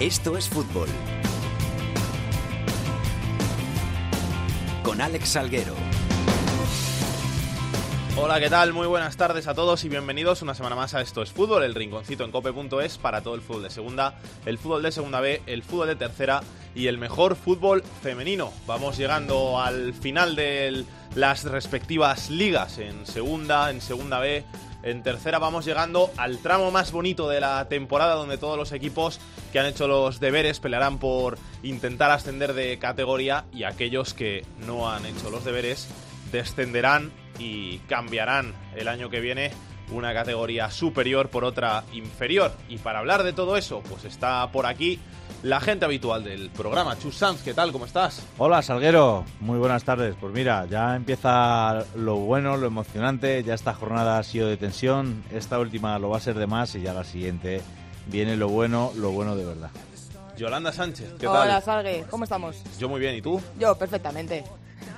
[0.00, 0.88] Esto es fútbol.
[4.82, 5.74] Con Alex Salguero.
[8.16, 8.72] Hola, ¿qué tal?
[8.72, 11.74] Muy buenas tardes a todos y bienvenidos una semana más a Esto es Fútbol, el
[11.74, 15.62] rinconcito en cope.es para todo el fútbol de segunda, el fútbol de segunda B, el
[15.62, 16.40] fútbol de tercera
[16.74, 18.54] y el mejor fútbol femenino.
[18.66, 24.46] Vamos llegando al final de las respectivas ligas en segunda, en segunda B,
[24.82, 29.20] en tercera vamos llegando al tramo más bonito de la temporada donde todos los equipos
[29.52, 34.90] que han hecho los deberes pelearán por intentar ascender de categoría y aquellos que no
[34.90, 35.88] han hecho los deberes
[36.32, 39.50] descenderán y cambiarán el año que viene
[39.90, 42.52] una categoría superior por otra inferior.
[42.68, 45.00] Y para hablar de todo eso, pues está por aquí
[45.42, 46.98] la gente habitual del programa.
[46.98, 47.72] Chus Sanz, ¿qué tal?
[47.72, 48.22] ¿Cómo estás?
[48.38, 49.24] Hola, Salguero.
[49.40, 50.14] Muy buenas tardes.
[50.20, 53.42] Pues mira, ya empieza lo bueno, lo emocionante.
[53.42, 55.22] Ya esta jornada ha sido de tensión.
[55.32, 57.62] Esta última lo va a ser de más y ya la siguiente
[58.06, 59.70] viene lo bueno, lo bueno de verdad.
[60.36, 61.48] Yolanda Sánchez, ¿qué Hola, tal?
[61.48, 62.04] Hola, Salgue.
[62.08, 62.56] ¿Cómo estamos?
[62.78, 63.40] Yo muy bien, ¿y tú?
[63.58, 64.42] Yo, perfectamente.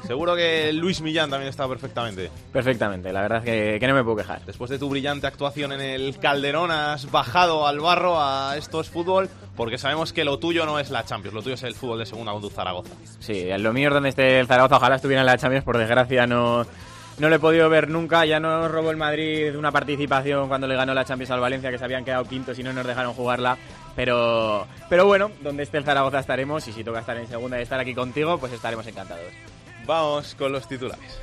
[0.07, 2.31] Seguro que Luis Millán también está perfectamente.
[2.53, 4.45] Perfectamente, la verdad es que, que, no me puedo quejar.
[4.45, 8.91] Después de tu brillante actuación en el Calderón, has bajado al barro a Esto es
[8.91, 12.01] Fútbol, porque sabemos que lo tuyo no es la Champions, lo tuyo es el fútbol
[12.01, 12.91] de segunda con tu Zaragoza.
[13.21, 16.27] Sí, lo mío es donde esté el Zaragoza, ojalá estuviera en la Champions, por desgracia
[16.27, 16.67] no,
[17.19, 18.25] no lo he podido ver nunca.
[18.25, 21.79] Ya nos robó el Madrid una participación cuando le ganó la Champions al Valencia, que
[21.79, 23.57] se habían quedado quintos y no nos dejaron jugarla.
[23.95, 27.63] Pero, pero bueno, donde esté el Zaragoza estaremos y si toca estar en segunda y
[27.63, 29.29] estar aquí contigo, pues estaremos encantados.
[29.87, 31.21] Vamos con los titulares.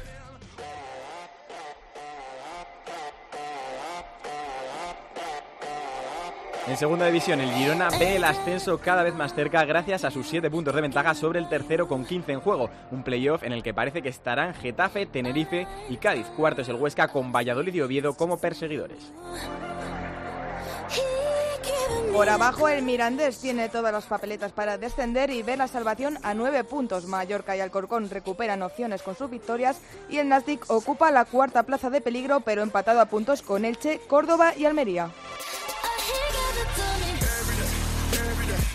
[6.70, 10.28] En segunda división, el Girona ve el ascenso cada vez más cerca gracias a sus
[10.28, 12.70] 7 puntos de ventaja sobre el tercero con 15 en juego.
[12.92, 16.28] Un playoff en el que parece que estarán Getafe, Tenerife y Cádiz.
[16.38, 19.12] Cuarto es el Huesca con Valladolid y Oviedo como perseguidores.
[22.14, 26.34] Por abajo el Mirandés tiene todas las papeletas para descender y ve la salvación a
[26.34, 27.06] nueve puntos.
[27.06, 29.78] Mallorca y Alcorcón recuperan opciones con sus victorias
[30.10, 34.02] y el Nastic ocupa la cuarta plaza de peligro pero empatado a puntos con Elche,
[34.08, 35.12] Córdoba y Almería.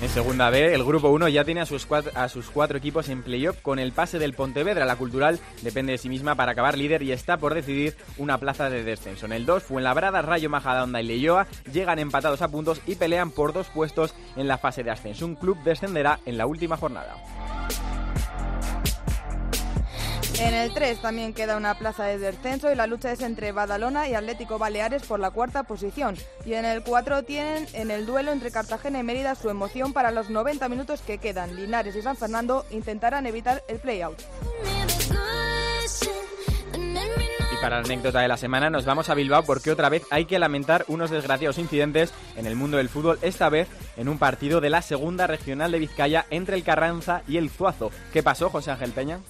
[0.04, 3.78] En segunda B, el grupo 1 ya tiene a sus, cuatro, equipos en playoff con
[3.78, 4.84] el pase del Pontevedra.
[4.84, 8.68] La Cultural depende de sí misma para acabar líder y está por decidir una plaza
[8.68, 9.24] de descenso.
[9.24, 13.54] En el 2, Fuenlabrada, Rayo Majadahonda y Leyoa llegan empatados a puntos y pelean por
[13.54, 15.24] dos puestos en la fase de ascenso.
[15.24, 17.16] Un club descenderá en la última jornada.
[20.40, 24.08] En el 3 también queda una plaza de descenso y la lucha es entre Badalona
[24.08, 26.16] y Atlético Baleares por la cuarta posición.
[26.44, 30.10] Y en el 4 tienen en el duelo entre Cartagena y Mérida su emoción para
[30.10, 31.54] los 90 minutos que quedan.
[31.54, 34.20] Linares y San Fernando intentarán evitar el play-out.
[36.74, 40.24] Y para la anécdota de la semana nos vamos a Bilbao porque otra vez hay
[40.24, 44.60] que lamentar unos desgraciados incidentes en el mundo del fútbol, esta vez en un partido
[44.60, 47.92] de la segunda regional de Vizcaya entre el Carranza y el Zuazo.
[48.12, 49.20] ¿Qué pasó, José Ángel Peña?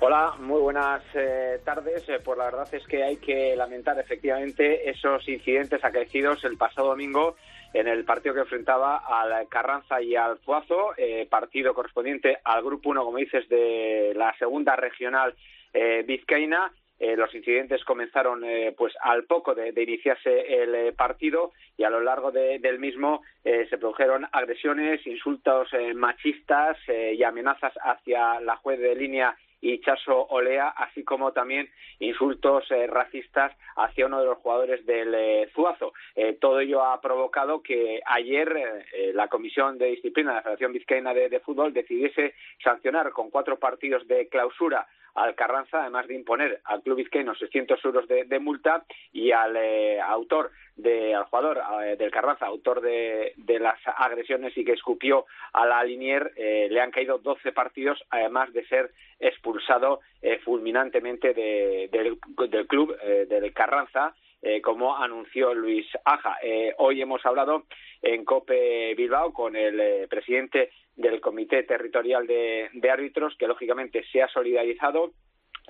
[0.00, 2.08] Hola, muy buenas eh, tardes.
[2.08, 6.88] Eh, pues la verdad es que hay que lamentar efectivamente esos incidentes acaecidos el pasado
[6.88, 7.34] domingo
[7.74, 12.90] en el partido que enfrentaba al Carranza y al Zuazo, eh, partido correspondiente al grupo
[12.90, 15.34] 1, como dices, de la segunda regional
[15.72, 16.72] eh, vizcaína.
[17.00, 22.32] Los incidentes comenzaron eh, pues al poco de, iniciarse el partido y a lo largo
[22.32, 29.36] de, del mismo se produjeron agresiones, insultos machistas y amenazas hacia la juez de línea
[29.60, 35.14] y Chaso Olea, así como también insultos eh, racistas hacia uno de los jugadores del
[35.14, 35.92] eh, Zuazo.
[36.14, 41.14] Eh, todo ello ha provocado que ayer la Comisión de Disciplina de la Federación Vizcaína
[41.14, 44.86] de Fútbol decidiese sancionar con cuatro partidos de clausura
[45.18, 50.00] al Carranza, además de imponer al club vizcaíno 600 euros de, multa y al eh,
[50.00, 55.66] autor de, al jugador eh, del Carranza, autor de, las agresiones y que escupió a
[55.66, 60.00] la Linier, eh, le han caído 12 partidos, además de ser expulsado
[60.44, 64.14] fulminantemente de, del, del, club del Carranza.
[64.40, 66.36] Eh, como anunció Luis Aja.
[66.42, 67.64] Eh, hoy hemos hablado
[68.02, 74.04] en COPE Bilbao con el eh, presidente del Comité Territorial de, de Árbitros, que lógicamente
[74.12, 75.12] se ha solidarizado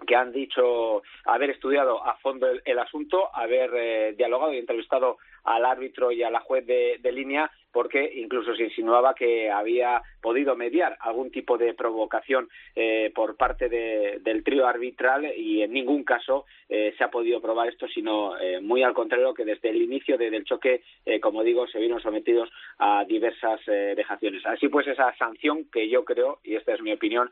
[0.07, 5.19] que han dicho haber estudiado a fondo el, asunto, haber eh, dialogado y entrevistado
[5.49, 10.55] al árbitro y a la juez de, línea, porque incluso se insinuaba que había podido
[10.55, 16.05] mediar algún tipo de provocación eh, por parte de, del trío arbitral y en ningún
[16.05, 19.81] caso eh, se ha podido probar esto, sino eh, muy al contrario que desde el
[19.81, 20.83] inicio de, del choque,
[21.23, 24.45] como digo, se vieron sometidos a diversas dejaciones.
[24.45, 27.31] Así pues, esa sanción que yo creo, y esta es mi opinión,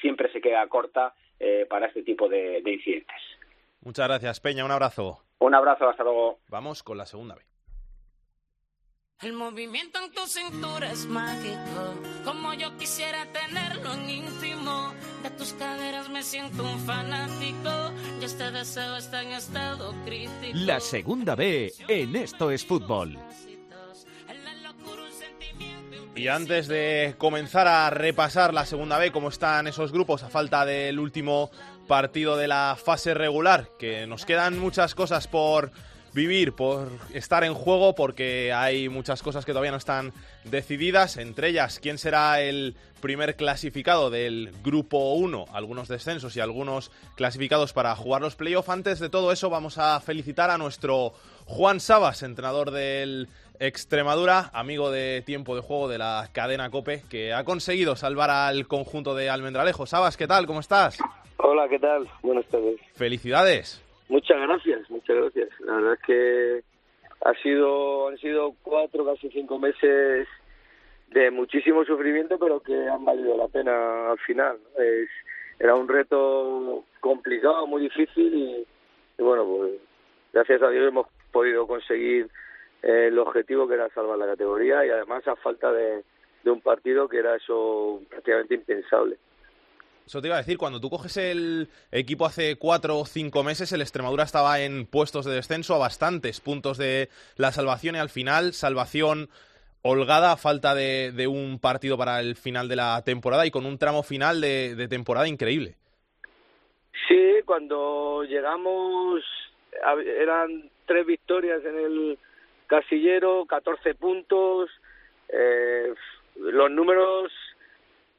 [0.00, 3.16] siempre se queda corta eh, para este tipo de, de, incidentes.
[3.80, 4.64] Muchas gracias, Peña.
[4.64, 5.24] Un abrazo.
[5.40, 6.38] Un abrazo, hasta luego.
[6.48, 7.44] Vamos con la segunda vez.
[9.22, 11.94] El movimiento en tu cintura es mágico,
[12.24, 14.92] como yo quisiera tenerlo en íntimo.
[15.22, 17.70] De tus caderas me siento un fanático,
[18.20, 20.54] y este deseo está en estado crítico.
[20.54, 23.16] La segunda B en Esto es Fútbol.
[26.22, 30.64] Y antes de comenzar a repasar la segunda B, cómo están esos grupos a falta
[30.64, 31.50] del último
[31.88, 35.72] partido de la fase regular, que nos quedan muchas cosas por
[36.12, 40.12] vivir, por estar en juego, porque hay muchas cosas que todavía no están
[40.44, 46.92] decididas, entre ellas quién será el primer clasificado del grupo 1, algunos descensos y algunos
[47.16, 48.68] clasificados para jugar los playoffs.
[48.68, 51.14] Antes de todo eso vamos a felicitar a nuestro
[51.46, 53.28] Juan Sabas, entrenador del
[53.64, 58.66] Extremadura, amigo de tiempo de juego de la cadena Cope, que ha conseguido salvar al
[58.66, 59.86] conjunto de Almendralejo.
[59.86, 60.48] Sabas, ¿qué tal?
[60.48, 60.98] ¿Cómo estás?
[61.36, 62.08] Hola, ¿qué tal?
[62.22, 62.80] Buenas tardes.
[62.94, 63.80] Felicidades.
[64.08, 65.48] Muchas gracias, muchas gracias.
[65.60, 66.64] La verdad es que
[67.24, 70.26] ha sido, han sido cuatro, casi cinco meses
[71.12, 74.58] de muchísimo sufrimiento, pero que han valido la pena al final.
[74.76, 75.08] Es,
[75.60, 79.74] era un reto complicado, muy difícil y, bueno, pues
[80.32, 82.28] gracias a Dios hemos podido conseguir
[82.82, 86.02] eh, el objetivo que era salvar la categoría y además a falta de
[86.44, 89.18] un partido que era eso prácticamente impensable.
[90.06, 93.72] Eso te iba a decir, cuando tú coges el equipo hace cuatro o cinco meses,
[93.72, 98.08] el Extremadura estaba en puestos de descenso a bastantes puntos de la salvación y al
[98.08, 99.28] final, salvación
[99.82, 103.78] holgada a falta de, un partido para el final de la temporada y con un
[103.78, 105.76] tramo final de, temporada increíble.
[107.08, 109.22] Sí, cuando llegamos
[110.20, 112.18] eran tres victorias en el
[112.72, 114.70] casillero, 14 puntos.
[115.28, 115.92] Eh,
[116.36, 117.30] los números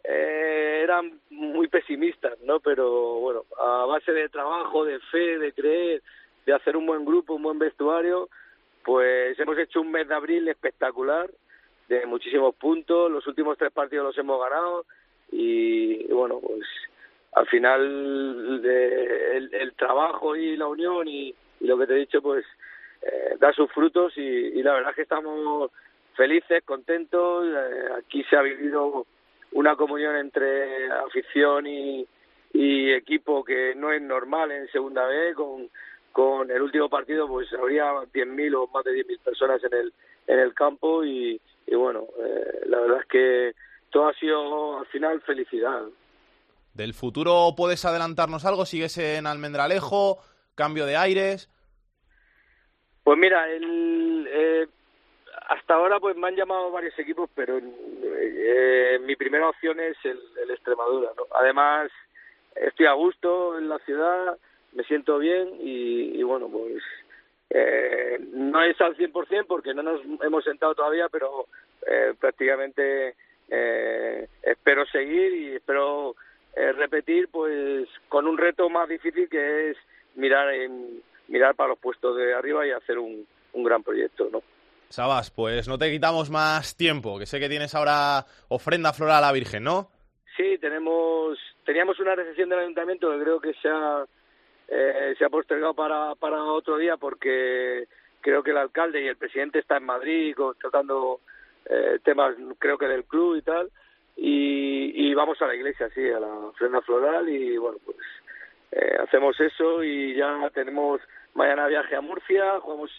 [0.03, 2.59] eh, eran muy pesimistas, ¿no?
[2.59, 6.03] Pero bueno, a base de trabajo, de fe, de creer,
[6.45, 8.29] de hacer un buen grupo, un buen vestuario,
[8.85, 11.31] pues hemos hecho un mes de abril espectacular,
[11.87, 14.85] de muchísimos puntos, los últimos tres partidos los hemos ganado
[15.31, 16.67] y, bueno, pues
[17.31, 22.45] al final el, trabajo y la unión y, lo que te he dicho, pues
[23.05, 25.71] eh, da sus frutos y, la verdad es que estamos
[26.15, 29.05] felices, contentos, eh, aquí se ha vivido
[29.53, 32.07] una comunión entre afición y,
[32.55, 35.33] equipo que no es normal en segunda B.
[35.33, 35.69] Con
[36.13, 39.93] con el último partido pues habría 10.000 o más de 10.000 personas en el
[40.27, 43.55] en el campo y, bueno eh, la verdad es que
[43.89, 45.81] todo ha sido al final felicidad.
[46.73, 50.19] Del futuro puedes adelantarnos algo sigues en Almendralejo
[50.55, 51.49] cambio de aires
[53.03, 54.67] pues mira el eh,
[55.47, 60.19] hasta ahora pues me han llamado varios equipos, pero eh, mi primera opción es el,
[60.49, 61.11] Extremadura.
[61.17, 61.23] ¿no?
[61.35, 61.91] Además,
[62.55, 64.37] estoy a gusto en la ciudad,
[64.73, 66.81] me siento bien y, bueno, pues
[67.49, 71.47] eh, no es al 100% porque no nos hemos sentado todavía, pero
[71.85, 73.15] eh, prácticamente
[73.49, 76.15] eh, espero seguir y espero
[76.55, 79.77] eh, repetir pues con un reto más difícil que es
[80.15, 84.41] mirar en, mirar para los puestos de arriba y hacer un, un gran proyecto, ¿no?
[84.89, 89.27] Sabas, pues no te quitamos más tiempo, que sé que tienes ahora ofrenda floral a
[89.27, 89.89] la Virgen, ¿no?
[90.37, 94.05] Sí, tenemos, teníamos una recepción del ayuntamiento que creo que se ha,
[94.67, 97.87] eh, se ha postergado para, para otro día porque
[98.21, 101.21] creo que el alcalde y el presidente están en Madrid tratando
[101.65, 103.69] eh, temas, creo que del club y tal,
[104.15, 107.97] y, y vamos a la iglesia, sí, a la ofrenda floral y bueno, pues
[108.75, 110.99] eh, hacemos eso y ya tenemos
[111.35, 112.89] mañana viaje a Murcia, jugamos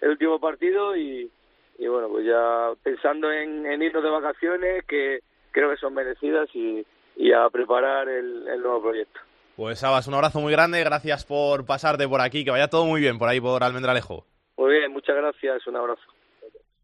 [0.00, 1.30] el último partido y,
[1.78, 5.20] y bueno, pues ya pensando en, irnos de vacaciones, que
[5.50, 6.84] creo que son merecidas y,
[7.16, 9.20] y a preparar el, nuevo proyecto.
[9.56, 13.00] Pues Sabas, un abrazo muy grande, gracias por pasarte por aquí, que vaya todo muy
[13.00, 14.26] bien por ahí por Almendralejo.
[14.56, 16.02] Muy bien, muchas gracias, un abrazo.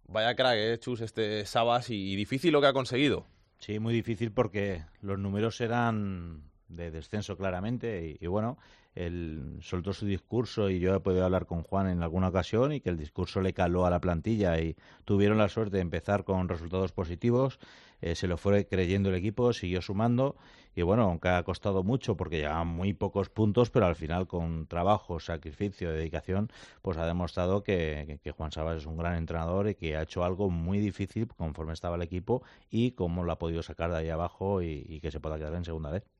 [0.06, 3.26] Vaya crack, eh, Chus, este Sabas, y, difícil lo que ha conseguido.
[3.58, 8.58] Sí, muy difícil porque los números eran de descenso claramente y bueno,
[8.98, 12.80] él soltó su discurso y yo he podido hablar con Juan en alguna ocasión y
[12.80, 16.48] que el discurso le caló a la plantilla y tuvieron la suerte de empezar con
[16.48, 17.60] resultados positivos,
[18.00, 20.36] eh, se lo fue creyendo el equipo, siguió sumando
[20.74, 24.66] y bueno, aunque ha costado mucho porque llegaban muy pocos puntos, pero al final con
[24.66, 26.50] trabajo, sacrificio, dedicación,
[26.82, 30.50] pues ha demostrado que, Juan Sabas es un gran entrenador y que ha hecho algo
[30.50, 34.60] muy difícil conforme estaba el equipo y cómo lo ha podido sacar de ahí abajo
[34.60, 36.17] y, y que se pueda quedar en segunda vez.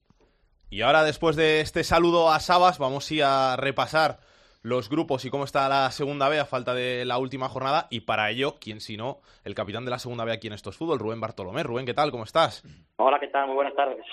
[0.71, 4.19] Y ahora, después de este saludo a Sabas, vamos a repasar
[4.63, 7.87] los grupos y cómo está la segunda B a falta de la última jornada.
[7.91, 10.77] Y para ello, quién si no, el capitán de la segunda B aquí en Estos
[10.77, 11.63] Fútbol, Rubén Bartolomé.
[11.63, 12.11] Rubén, ¿qué tal?
[12.11, 12.63] ¿Cómo estás?
[12.97, 13.47] Hola, ¿qué tal?
[13.47, 14.05] Muy buenas tardes.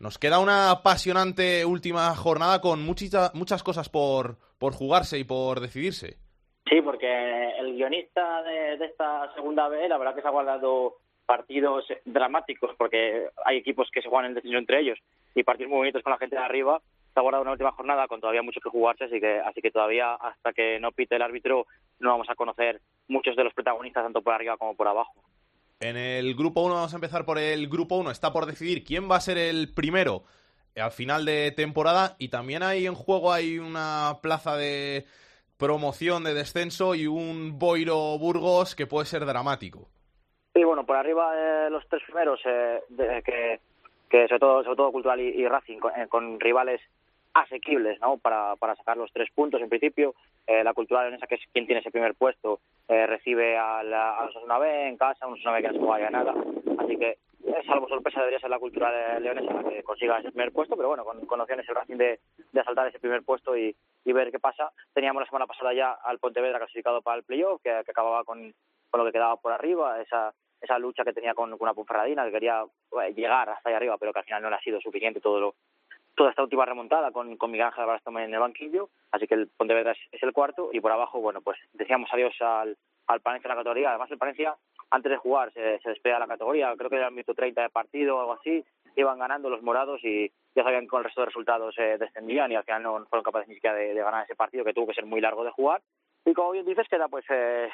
[0.00, 5.60] Nos queda una apasionante última jornada con muchas, muchas cosas por, por jugarse y por
[5.60, 6.16] decidirse.
[6.68, 11.84] Sí, porque el guionista de, esta segunda vez, la verdad que se ha guardado partidos
[12.04, 14.98] dramáticos, porque hay equipos que se juegan en descenso entre ellos,
[15.34, 16.80] y partidos muy bonitos con la gente de arriba.
[17.12, 19.70] Se ha guardado una última jornada con todavía mucho que jugarse, así que, así que
[19.70, 21.66] todavía hasta que no pite el árbitro
[21.98, 25.14] no vamos a conocer muchos de los protagonistas, tanto por arriba como por abajo.
[25.80, 28.10] En el grupo 1 vamos a empezar por el grupo 1.
[28.10, 30.24] Está por decidir quién va a ser el primero
[30.76, 35.04] al final de temporada y también hay en juego hay una plaza de
[35.58, 39.88] promoción de descenso y un Boiro Burgos que puede ser dramático.
[40.54, 42.80] Sí, bueno, por arriba de los tres primeros, eh,
[43.24, 43.60] que,
[44.12, 46.82] que sobre todo, sobre todo Cultural y, Racing, eh, con, rivales
[47.32, 48.18] asequibles, ¿no?
[48.18, 50.14] Para, para sacar los tres puntos en principio.
[50.46, 54.18] Eh, la Cultural Leonesa, que es quien tiene ese primer puesto, eh, recibe a, la,
[54.18, 56.34] a los B en casa, un Osasuna B que no se juega nada.
[56.78, 57.08] Así que,
[57.46, 60.88] eh, salvo sorpresa, debería ser la Cultural Leonesa la que consiga ese primer puesto, pero
[60.88, 62.20] bueno, con, con opciones el Racing de,
[62.52, 64.72] de asaltar ese primer puesto y, y ver qué pasa.
[64.92, 68.52] Teníamos la semana pasada ya al Pontevedra clasificado para el playoff, que, que acababa con,
[68.90, 72.24] con lo que quedaba por arriba, esa esa lucha que tenía con, con una Ponferradina,
[72.24, 72.64] que quería
[73.14, 75.54] llegar hasta ahí arriba, pero que al final no le ha sido suficiente todo lo,
[76.14, 79.48] toda esta última remontada con, con Miguel Ángel Barastome en el banquillo, así que el
[79.48, 82.76] Pontevedra es, el cuarto y por abajo, bueno, pues decíamos adiós al,
[83.06, 83.90] al Palencia en la categoría.
[83.90, 84.56] Además, el Palencia,
[84.90, 87.70] antes de jugar, se, se despega la categoría, creo que era el minuto 30 de
[87.70, 88.64] partido o algo así,
[88.96, 92.52] iban ganando los morados y ya sabían que con el resto de resultados eh, descendían
[92.52, 94.86] y al final no fueron capaces ni siquiera de, de, ganar ese partido que tuvo
[94.86, 95.80] que ser muy largo de jugar.
[96.24, 97.70] Y como bien dices, queda pues eh,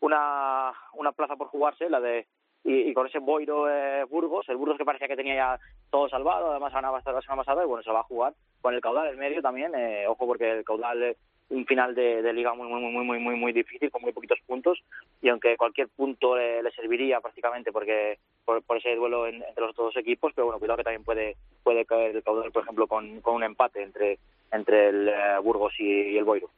[0.00, 2.26] una, una plaza por jugarse, la de
[2.64, 6.50] y, con ese Boiro eh, Burgos, el Burgos que parecía que tenía ya todo salvado,
[6.50, 9.08] además ganaba hasta la semana pasada y bueno, se va a jugar con el caudal
[9.08, 11.16] en medio también, eh, ojo porque el caudal es
[11.48, 14.38] un final de, de, liga muy muy muy muy muy muy difícil con muy poquitos
[14.46, 14.78] puntos
[15.20, 19.66] y aunque cualquier punto le, le serviría prácticamente porque por, por ese duelo en, entre
[19.66, 22.86] los dos equipos, pero bueno, cuidado que también puede puede caer el caudal por ejemplo
[22.86, 24.18] con, con un empate entre
[24.52, 26.50] entre el eh, Burgos y, y el Boiro.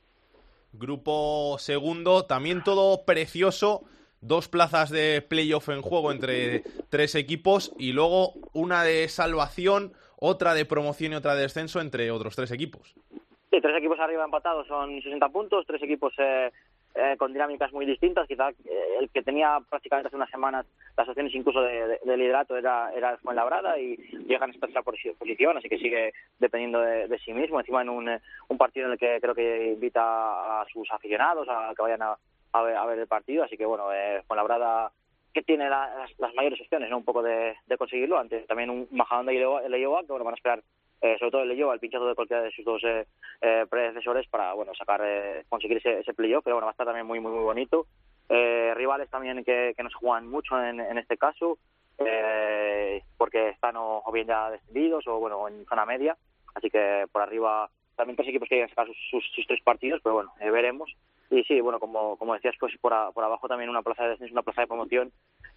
[0.73, 3.85] Grupo segundo, también todo precioso
[4.23, 10.55] dos plazas de playoff en juego entre tres equipos y luego una de salvación, otra
[10.55, 12.95] de promoción y otra de descenso entre otros tres equipos.
[13.51, 16.51] Sí, tres equipos arriba empatados son 60 puntos, tres equipos eh,
[16.95, 18.27] eh, con dinámicas muy distintas.
[18.27, 22.17] Quizá eh, el que tenía prácticamente hace unas semanas las opciones incluso de, de, de
[22.17, 23.97] liderato era, era Fuenlabrada y
[24.27, 27.61] llega en esta posición, así que sigue dependiendo de, de, sí mismo.
[27.61, 28.11] Encima en un,
[28.49, 32.17] un partido en el que creo que invita a sus aficionados a que vayan a,
[32.53, 34.93] a ver, a ver el partido, así que bueno, eh, con la brada
[35.33, 36.99] que tiene la, las, mayores opciones, ¿no?
[36.99, 40.63] Un poco de, conseguirlo, antes también un majadón de Leioa, que bueno, van a esperar
[41.03, 43.07] eh, sobre todo el Leioa, el pinchazo de cualquiera de sus dos eh,
[43.41, 46.87] eh, predecesores para, bueno, sacar, eh, conseguir ese, ese playoff, pero bueno, va a estar
[46.87, 47.87] también muy, muy, muy bonito.
[48.29, 51.59] Rivales también que, que nos juegan mucho en, en este caso,
[53.19, 56.17] porque están o, bien ya descendidos o bueno, en zona media,
[56.55, 60.01] así que por arriba también tres equipos que quieren sacar sus, sus, sus tres partidos,
[60.03, 60.97] pero bueno, veremos
[61.33, 64.11] y sí, bueno, como, como decías, pues por, a, por abajo también una plaza de
[64.11, 65.13] descenso, una plaza de promoción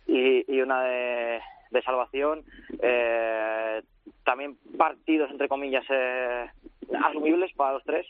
[0.08, 1.42] y, y una de,
[1.76, 2.44] de salvación.
[2.82, 3.82] Eh,
[4.24, 6.50] también partidos, entre comillas, eh,
[7.04, 8.08] asumibles para los tres.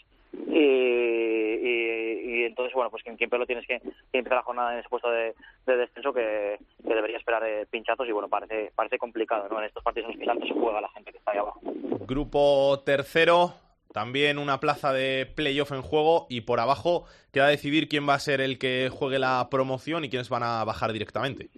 [0.47, 4.89] Y, entonces, bueno, pues quien, quien lo tienes que, que empezar la jornada en ese
[4.89, 5.33] puesto de,
[5.65, 9.59] de descenso que, que, debería esperar eh, pinchazos y bueno, parece parece complicado, ¿no?
[9.59, 11.59] En estos partidos en los que se juega la gente que está ahí abajo.
[12.07, 13.55] Grupo tercero,
[13.91, 18.19] también una plaza de playoff en juego y por abajo queda decidir quién va a
[18.19, 21.49] ser el que juegue la promoción y quiénes van a bajar directamente.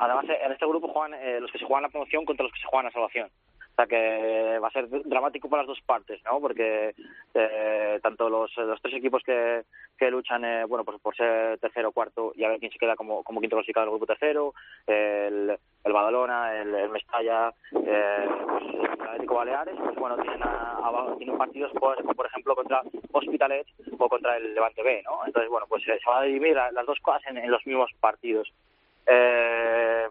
[0.00, 2.60] Además, en este grupo juegan eh, los que se juegan la promoción contra los que
[2.60, 3.30] se juegan la salvación.
[3.78, 6.40] O sea que va a ser dramático para las dos partes, ¿no?
[6.40, 6.96] Porque
[7.32, 9.62] eh, tanto los, los tres equipos que,
[9.96, 12.96] que luchan, eh, bueno, pues por ser tercero cuarto y a ver quién se queda
[12.96, 14.52] como, como quinto clasificado del grupo tercero,
[14.84, 20.78] el, el Badalona, el, el Mestalla, eh, pues el Atlético Baleares, pues bueno, tienen, a,
[20.82, 25.24] a, tienen partidos, por, por ejemplo, contra Hospitalet o contra el Levante B, ¿no?
[25.24, 28.52] Entonces, bueno, pues eh, se van a dividir las dos cosas en los mismos partidos.
[29.08, 30.06] Eh,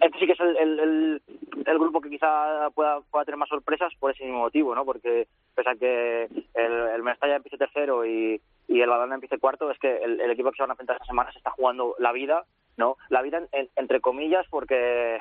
[0.00, 1.22] este sí que es el, el, el,
[1.66, 4.84] el, grupo que quizá pueda, pueda tener más sorpresas por ese mismo motivo, ¿no?
[4.84, 9.78] Porque pese a que el, el Mestalla empiece tercero y, el Badalona empiece cuarto, es
[9.78, 12.12] que el, el, equipo que se van a enfrentar esta semana se está jugando la
[12.12, 12.44] vida,
[12.76, 12.96] ¿no?
[13.08, 15.18] La vida en, entre comillas porque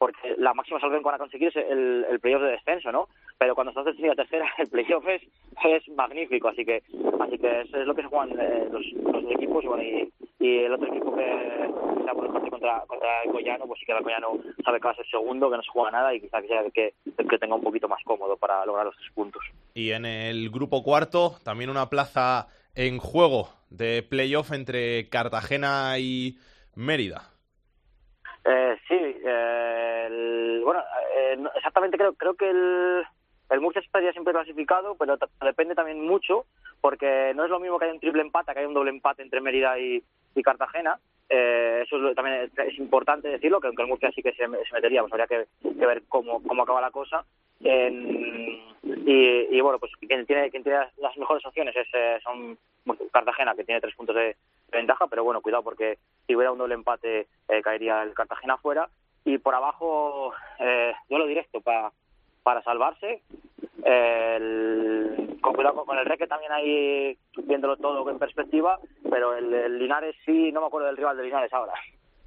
[0.00, 3.08] porque la máxima salvación que van a conseguir es el, el playoff de descenso, ¿no?
[3.36, 5.22] Pero cuando estás en tercera, el playoff es,
[5.62, 6.82] es magnífico, así que
[7.20, 10.10] así que eso es lo que se juegan eh, los, los equipos y, bueno, y,
[10.38, 11.24] y el otro equipo que
[11.98, 14.86] está por el partido contra, contra el Collano, pues sí que el Collano sabe que
[14.86, 16.94] va a ser segundo, que no se juega nada y quizá que sea el que,
[17.18, 19.42] el que tenga un poquito más cómodo para lograr los tres puntos.
[19.74, 26.38] Y en el grupo cuarto, también una plaza en juego de playoff entre Cartagena y
[26.74, 27.30] Mérida.
[28.46, 30.82] Eh, sí, eh, bueno,
[31.16, 33.04] eh, exactamente creo creo que el
[33.50, 36.46] el Murcia estaría siempre clasificado, pero depende también mucho,
[36.80, 39.22] porque no es lo mismo que haya un triple empate, que haya un doble empate
[39.22, 40.02] entre Mérida y,
[40.42, 40.98] Cartagena.
[41.28, 45.12] Eh, eso también es, importante decirlo, que aunque el Murcia sí que se, metería, pues
[45.12, 47.24] habría que, ver cómo, cómo acaba la cosa.
[47.60, 50.50] y, bueno, pues quien tiene,
[50.98, 52.56] las mejores opciones es, eh, son
[53.12, 54.36] Cartagena, que tiene tres puntos de,
[54.70, 58.88] ventaja, pero bueno, cuidado porque si hubiera un doble empate eh, caería el Cartagena fuera.
[59.34, 61.92] Y por abajo, eh, duelo directo para
[62.42, 63.22] para salvarse.
[63.84, 70.16] El, con cuidado con el Reque también ahí viéndolo todo en perspectiva, pero el Linares
[70.24, 71.72] sí, no me acuerdo del rival de Linares ahora.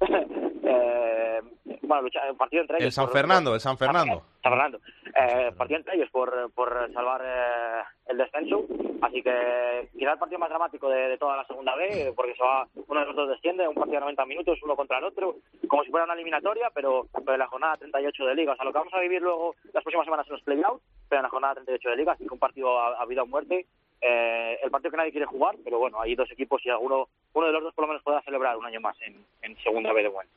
[0.00, 1.40] eh,
[1.82, 2.86] bueno, lucha, partido entre ellos.
[2.86, 4.22] El San Fernando, el San Fernando.
[4.42, 4.80] San Fernando.
[5.16, 8.64] Eh, partido entre ellos por, por salvar eh, el descenso.
[9.00, 12.66] Así que quizá el partido más dramático de, toda la segunda B, porque se va,
[12.88, 15.36] uno de los dos desciende, un partido de 90 minutos, uno contra el otro,
[15.68, 18.52] como si fuera una eliminatoria, pero, en la jornada 38 de Liga.
[18.52, 21.20] O sea, lo que vamos a vivir luego las próximas semanas en los play-outs, pero
[21.20, 23.66] en la jornada 38 de Liga, así que un partido a, a vida o muerte
[24.00, 27.46] eh, el partido que nadie quiere jugar, pero bueno, hay dos equipos y alguno, uno
[27.46, 30.02] de los dos por lo menos pueda celebrar un año más en, en segunda B
[30.02, 30.28] de buen.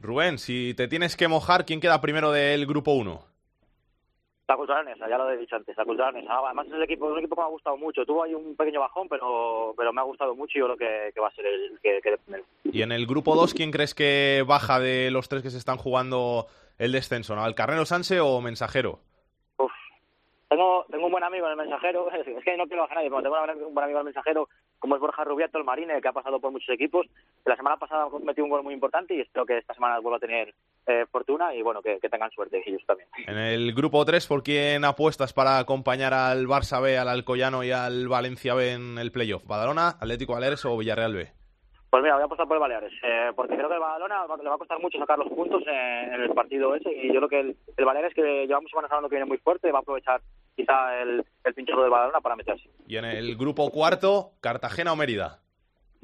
[0.00, 3.29] Rubén, si te tienes que mojar, ¿quién queda primero del grupo 1?
[4.50, 7.36] La Cultural ya lo he dicho antes, la Cultural Además es el equipo, un equipo
[7.36, 8.04] que me ha gustado mucho.
[8.04, 11.20] Tuvo ahí un pequeño bajón, pero, pero me ha gustado mucho y yo creo que,
[11.20, 12.44] va a ser el que primero.
[12.64, 15.76] ¿Y en el grupo 2 quién crees que baja de los tres que se están
[15.76, 17.36] jugando el descenso?
[17.36, 17.44] ¿no?
[17.44, 18.98] ¿Alcarnero Sanse o Mensajero?
[20.50, 23.10] Tengo, tengo un buen amigo en el mensajero, es que no quiero bajar a nadie,
[23.10, 24.48] pero tengo un buen amigo en el mensajero,
[24.80, 27.06] como es Borja Rubiato, el marine, que ha pasado por muchos equipos.
[27.44, 30.20] La semana pasada metió un gol muy importante y espero que esta semana vuelva a
[30.20, 30.52] tener
[30.88, 33.08] eh, fortuna y bueno, que, tengan suerte ellos también.
[33.28, 37.70] En el grupo 3, ¿por quién apuestas para acompañar al Barça B, al Alcoyano y
[37.70, 39.46] al Valencia B en el playoff?
[39.46, 41.28] ¿Badalona, Atlético Baleares o Villarreal B?
[41.90, 44.48] Pues mira, voy a apostar por el Baleares, eh, porque creo que el Badalona le
[44.48, 47.40] va a costar mucho sacar los puntos en, el partido ese y yo creo que
[47.40, 50.20] el, el Baleares, que llevamos semanas hablando que viene muy fuerte, va a aprovechar
[50.56, 52.68] quizá el, el pinchazo del Badalona para meterse.
[52.86, 55.40] Y en el grupo cuarto, Cartagena o Mérida.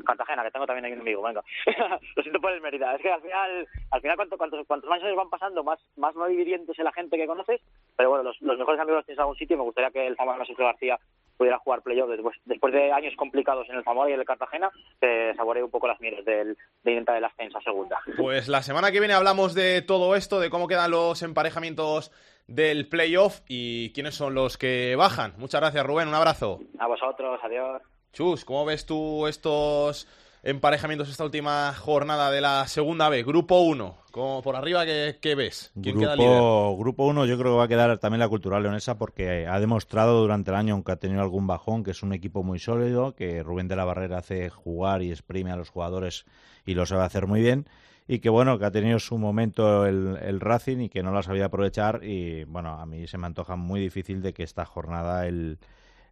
[0.04, 1.42] Cartagena, que tengo también ahí un amigo, venga.
[2.16, 2.94] Lo siento por el Mérida.
[2.94, 6.14] Es que al final, al final cuanto, cuantos, cuantos más años van pasando, más, más
[6.14, 7.60] no dividiéndose la gente que conoces.
[7.96, 10.06] Pero bueno, los, los mejores amigos los tienes en algún sitio y me gustaría que
[10.06, 10.98] el Zamora Sergio García
[11.36, 14.70] pudiera jugar playoff después, después de años complicados en el Zamora y en el Cartagena,
[15.00, 17.98] se saboree un poco las mieles del, de intentar el ascenso a segunda.
[18.16, 22.10] Pues la semana que viene hablamos de todo esto, de cómo quedan los emparejamientos
[22.46, 25.34] del playoff y quiénes son los que bajan.
[25.38, 26.08] Muchas gracias, Rubén.
[26.08, 26.60] Un abrazo.
[26.78, 27.82] A vosotros, adiós.
[28.12, 30.08] Chus, ¿cómo ves tú estos
[30.42, 33.22] emparejamientos esta última jornada de la segunda B?
[33.22, 35.72] Grupo 1, como por arriba, ¿qué, ves?
[35.74, 36.78] ¿Quién grupo, queda líder?
[36.78, 40.20] Grupo 1 yo creo que va a quedar también la Cultural Leonesa porque ha demostrado
[40.20, 43.42] durante el año, aunque ha tenido algún bajón, que es un equipo muy sólido, que
[43.42, 46.24] Rubén de la Barrera hace jugar y exprime a los jugadores
[46.64, 47.66] y lo sabe hacer muy bien
[48.08, 51.22] y que bueno, que ha tenido su momento el, el, Racing y que no la
[51.22, 55.26] sabía aprovechar y bueno, a mí se me antoja muy difícil de que esta jornada
[55.26, 55.58] el,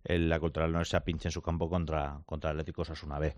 [0.05, 3.35] el la Cultural no se pinche en su campo contra, contra Atlético Sasuna B.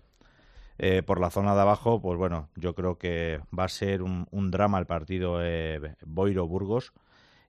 [0.79, 4.27] Eh, por la zona de abajo, pues bueno, yo creo que va a ser un,
[4.31, 6.93] un drama el partido eh, Boiro-Burgos.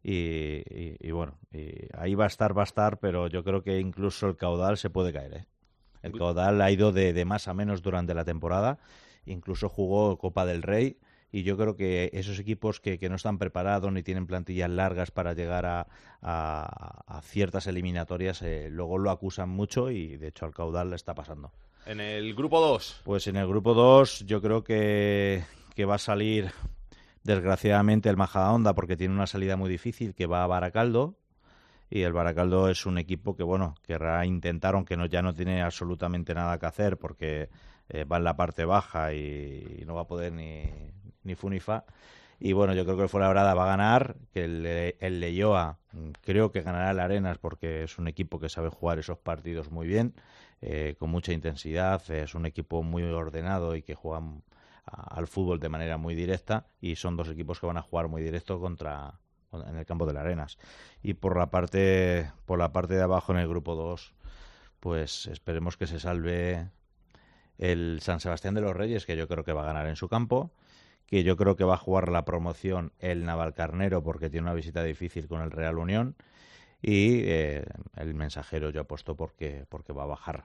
[0.02, 0.62] Y,
[1.00, 4.28] y, bueno, y ahí va a estar, va a estar, pero yo creo que incluso
[4.28, 5.34] el caudal se puede caer.
[5.34, 5.46] ¿eh?
[6.02, 8.78] El caudal ha ido de, de más a menos durante la temporada
[9.28, 10.98] incluso jugó Copa del Rey
[11.30, 15.34] y yo creo que esos equipos que, no están preparados ni tienen plantillas largas para
[15.34, 15.86] llegar a,
[16.22, 21.14] a, ciertas eliminatorias, eh, luego lo acusan mucho y de hecho al caudal le está
[21.14, 21.52] pasando.
[21.88, 23.01] En el grupo 2.
[23.03, 25.42] Pues en el grupo 2 yo creo que,
[25.74, 26.51] que va a salir
[27.22, 31.16] desgraciadamente el Majadahonda porque tiene una salida muy difícil que va a Baracaldo
[31.88, 35.62] y el Baracaldo es un equipo que bueno querrá intentar aunque no ya no tiene
[35.62, 37.48] absolutamente nada que hacer porque
[37.88, 40.64] eh, va en la parte baja y, no va a poder ni,
[41.24, 41.87] ni fa.
[42.38, 46.11] Y bueno, yo creo que el Fuenlabrada va a ganar, que el, el Leyoa mm,
[46.20, 49.88] creo que ganará el Arenas porque es un equipo que sabe jugar esos partidos muy
[49.88, 50.14] bien,
[50.61, 54.23] eh, con mucha intensidad, es un equipo muy ordenado y que juega
[54.85, 58.23] al fútbol de manera muy directa y son dos equipos que van a jugar muy
[58.23, 59.18] directo contra
[59.53, 60.59] en el campo del Arenas.
[61.03, 64.14] Y por la parte por la parte de abajo en el grupo 2,
[64.81, 66.71] pues esperemos que se salve
[67.59, 70.09] el San Sebastián de los Reyes, que yo creo que va a ganar en su
[70.09, 70.51] campo,
[71.07, 74.83] que yo creo que va a jugar la promoción el Navalcarnero porque tiene una visita
[74.83, 76.16] difícil con el Real Unión
[76.82, 77.64] y eh,
[77.96, 80.44] el mensajero yo apuesto porque, porque va a bajar.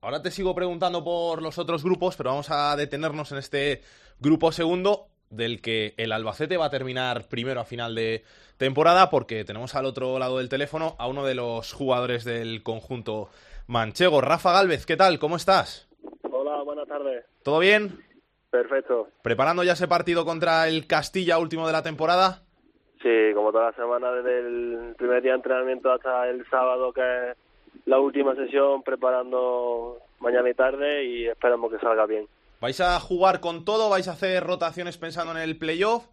[0.00, 3.80] Ahora te sigo preguntando por los otros grupos, pero vamos a detenernos en este
[4.20, 8.22] grupo segundo del que el Albacete va a terminar primero a final de
[8.56, 13.30] temporada porque tenemos al otro lado del teléfono a uno de los jugadores del conjunto
[13.66, 14.86] manchego, Rafa Galvez.
[14.86, 15.18] ¿Qué tal?
[15.18, 15.88] ¿Cómo estás?
[16.30, 17.24] Hola, buenas tardes.
[17.42, 18.04] ¿Todo bien?
[18.50, 19.08] Perfecto.
[19.22, 22.43] ¿Preparando ya ese partido contra el Castilla último de la temporada?
[23.04, 27.02] Sí, como toda la semana, desde el primer día de entrenamiento hasta el sábado, que
[27.02, 27.36] es
[27.84, 32.26] la última sesión, preparando mañana y tarde y esperamos que salga bien.
[32.62, 33.90] ¿Vais a jugar con todo?
[33.90, 36.06] ¿Vais a hacer rotaciones pensando en el playoff?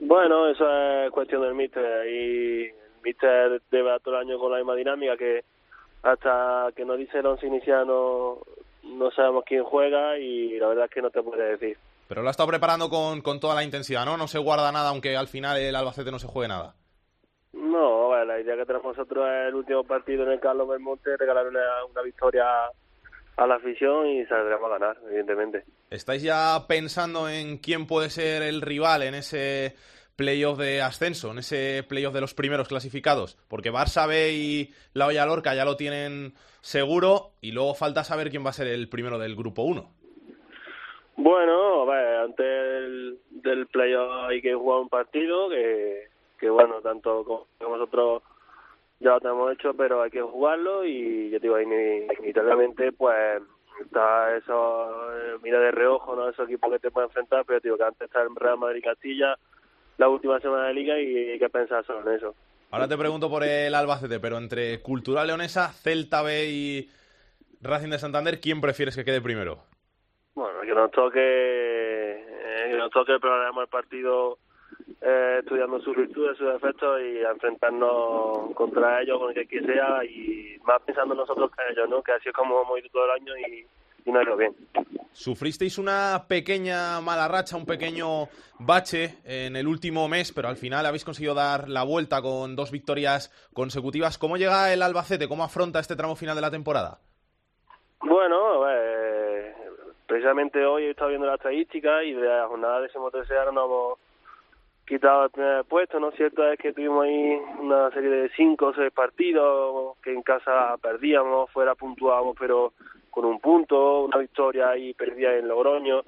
[0.00, 4.58] Bueno, eso es cuestión del míster y el míster debe todo el año con la
[4.58, 5.44] misma dinámica que
[6.02, 8.40] hasta que nos dice el once inicial no,
[8.82, 11.78] no sabemos quién juega y la verdad es que no te puede decir.
[12.10, 14.16] Pero lo ha estado preparando con, con toda la intensidad, ¿no?
[14.16, 16.74] No se guarda nada aunque al final el Albacete no se juegue nada.
[17.52, 21.16] No, bueno, la idea que tenemos nosotros es el último partido en el Carlos Belmonte,
[21.16, 22.46] regalar una, una victoria
[23.36, 25.62] a la afición y saldremos a ganar, evidentemente.
[25.88, 29.76] ¿Estáis ya pensando en quién puede ser el rival en ese
[30.16, 33.38] playoff de ascenso, en ese playoff de los primeros clasificados?
[33.46, 38.30] Porque Barça B y la Olla Lorca ya lo tienen seguro y luego falta saber
[38.30, 39.99] quién va a ser el primero del grupo 1.
[41.16, 47.24] Bueno, ver, antes del, del playoff hay que jugar un partido que, que bueno, tanto
[47.24, 47.46] como
[47.76, 48.22] nosotros
[49.00, 53.42] ya lo tenemos hecho, pero hay que jugarlo y yo digo, inevitablemente pues
[53.80, 56.28] está eso, eh, mira de reojo, ¿no?
[56.28, 59.36] Esos equipos que te pueden enfrentar, pero digo que antes está el Real Madrid Castilla,
[59.96, 62.34] la última semana de liga y hay que pensar solo en eso.
[62.70, 66.90] Ahora te pregunto por el Albacete, pero entre Cultural Leonesa, Celta B y
[67.62, 69.69] Racing de Santander, ¿quién prefieres que quede primero?
[70.34, 74.38] Bueno, que nos toque, eh, que nos toque programar el partido
[75.00, 80.58] eh, estudiando sus virtudes, sus defectos y enfrentarnos contra ellos con el que sea y
[80.64, 82.02] más pensando nosotros que ellos, ¿no?
[82.02, 83.66] Que así es como hemos ido todo el año y,
[84.04, 84.54] y no ha ido bien.
[85.12, 88.28] Sufristeis una pequeña mala racha, un pequeño
[88.60, 92.70] bache en el último mes, pero al final habéis conseguido dar la vuelta con dos
[92.70, 94.18] victorias consecutivas.
[94.18, 95.28] ¿Cómo llega el Albacete?
[95.28, 97.00] ¿Cómo afronta este tramo final de la temporada?
[98.02, 99.09] Bueno, eh,
[100.10, 103.98] precisamente hoy he estado viendo la estadística y de la jornada de tercera nos hemos
[104.84, 106.10] quitado el puesto, ¿no?
[106.10, 110.76] Cierto es que tuvimos ahí una serie de cinco o seis partidos que en casa
[110.82, 112.72] perdíamos, fuera puntuábamos, pero
[113.08, 116.02] con un punto, una victoria ahí perdida en Logroño.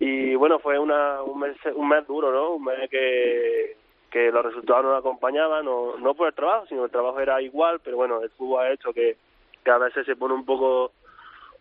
[0.00, 2.54] Y bueno, fue una, un, mes, un mes duro, ¿no?
[2.54, 3.76] Un mes que,
[4.10, 7.40] que los resultados no nos acompañaban, no, no por el trabajo, sino el trabajo era
[7.40, 9.16] igual, pero bueno, el fútbol ha hecho que,
[9.62, 10.90] que a veces se pone un poco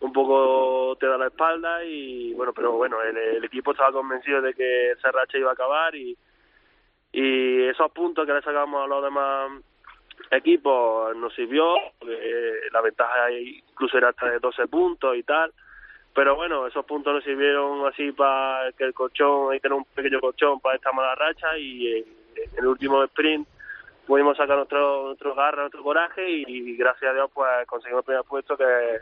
[0.02, 0.69] un poco
[1.00, 5.12] te da la espalda y bueno, pero bueno, el, equipo estaba convencido de que esa
[5.12, 6.18] racha iba a acabar y,
[7.12, 9.52] y esos puntos que le sacamos a los demás
[10.32, 11.76] equipos nos sirvió,
[12.08, 15.52] eh, la ventaja incluso era hasta de 12 puntos y tal,
[16.14, 20.20] pero bueno, esos puntos nos sirvieron así para que el colchón, hay tener un pequeño
[20.20, 23.48] colchón para esta mala racha y eh, en el último sprint
[24.10, 28.24] pudimos sacar nuestro, nuestro garra, nuestro coraje y, gracias a Dios pues conseguimos el primer
[28.24, 29.02] puesto que es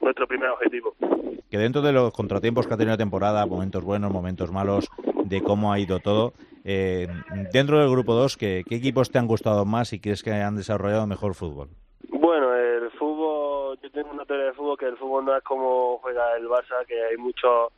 [0.00, 0.94] nuestro primer objetivo.
[1.50, 4.88] Que dentro de los contratiempos que ha tenido la temporada, momentos buenos, momentos malos,
[5.24, 6.32] de cómo ha ido todo,
[6.64, 7.06] eh,
[7.52, 10.56] dentro del grupo 2, ¿qué, ¿qué equipos te han gustado más y crees que han
[10.56, 11.68] desarrollado mejor fútbol?
[12.08, 15.98] Bueno, el fútbol, yo tengo una teoría de fútbol que el fútbol no es como
[15.98, 17.72] juega el Barça, que hay muchos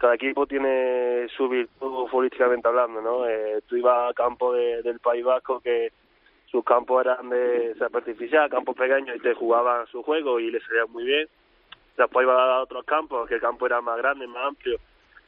[0.00, 3.28] cada equipo tiene su virtud futbolísticamente hablando, ¿no?
[3.28, 5.92] Eh, tú ibas a campo de, del País Vasco que
[6.46, 10.64] sus campos eran de césped artificial, campos pequeños y te jugaban su juego y les
[10.64, 11.28] salía muy bien.
[11.98, 14.78] Después ibas a otros campos que el campo era más grande, más amplio,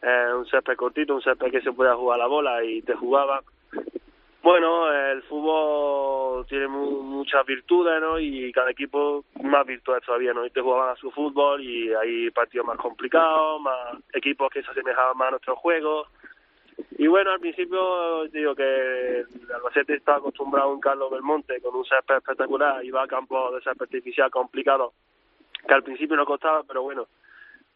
[0.00, 3.42] eh, un césped cortito, un césped que se podía jugar la bola y te jugaban.
[4.42, 8.18] Bueno, el fútbol tiene mu muchas virtudes, ¿no?
[8.18, 10.44] Y cada equipo más virtudes todavía, ¿no?
[10.44, 14.70] Y te jugaban a su fútbol y hay partidos más complicados, más equipos que se
[14.72, 16.09] asemejaban más a nuestro juego.
[16.98, 21.76] Y bueno, al principio digo que el Albacete está acostumbrado a un Carlos Belmonte con
[21.76, 24.92] un césped espectacular, iba a campo de césped artificial complicado,
[25.66, 27.07] que al principio no costaba, pero bueno,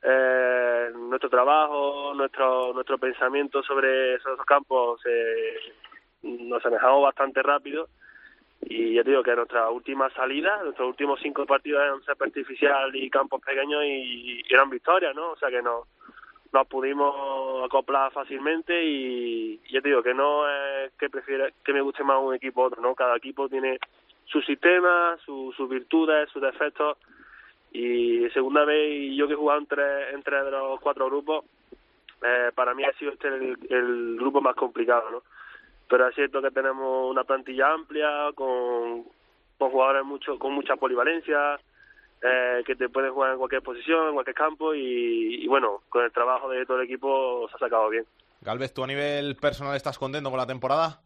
[0.03, 5.55] eh, nuestro trabajo, nuestro nuestro pensamiento sobre esos campos eh,
[6.23, 7.89] nos alejamos bastante rápido
[8.63, 12.95] y ya te digo que nuestra última salida, nuestros últimos cinco partidos eran césped artificial
[12.97, 15.33] y campos pequeños y, eran victorias, ¿no?
[15.33, 15.87] O sea que no
[16.53, 21.81] nos pudimos acoplar fácilmente y ya te digo que no es que prefiere que me
[21.81, 22.95] guste más un equipo u otro, ¿no?
[22.95, 23.79] Cada equipo tiene
[24.25, 26.97] su sistema, su, sus virtudes, sus defectos
[27.73, 31.45] y segunda vez yo que he jugado entre, entre los cuatro grupos,
[32.23, 35.23] eh, para mí ha sido este el, el grupo más complicado, ¿no?
[35.89, 39.05] Pero es cierto que tenemos una plantilla amplia con,
[39.59, 41.59] con jugadores mucho con mucha polivalencia
[42.23, 46.05] eh, que te pueden jugar en cualquier posición en cualquier campo y, y, bueno con
[46.05, 48.05] el trabajo de todo el equipo se ha sacado bien.
[48.41, 51.01] Galvez tú a nivel personal estás contento con la temporada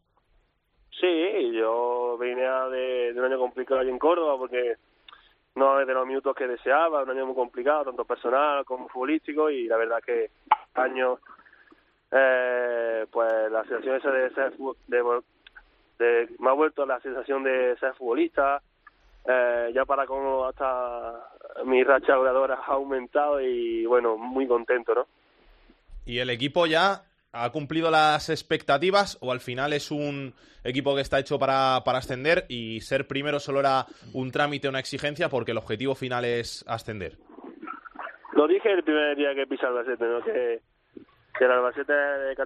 [0.98, 4.76] sí yo vine de, de un año complicado allí en Córdoba porque
[5.54, 9.66] no de los minutos que deseaba un año muy complicado tanto personal como futbolístico y
[9.66, 10.30] la verdad que
[10.74, 11.18] años
[12.12, 14.52] eh, pues la sensación esa de ser
[15.98, 18.62] de, me ha vuelto la sensación de ser futbolista
[19.26, 21.30] eh, ya para como hasta
[21.64, 25.06] mi racha goleadora ha aumentado y bueno muy contento no
[26.06, 31.02] y el equipo ya ha cumplido las expectativas o al final es un equipo que
[31.02, 35.52] está hecho para, para ascender y ser primero solo era un trámite, una exigencia porque
[35.52, 37.18] el objetivo final es ascender?
[38.32, 40.22] Lo dije el primer día que pisa Albacete, ¿no?
[40.22, 40.60] que,
[41.40, 41.94] que el Albacete
[42.32, 42.36] es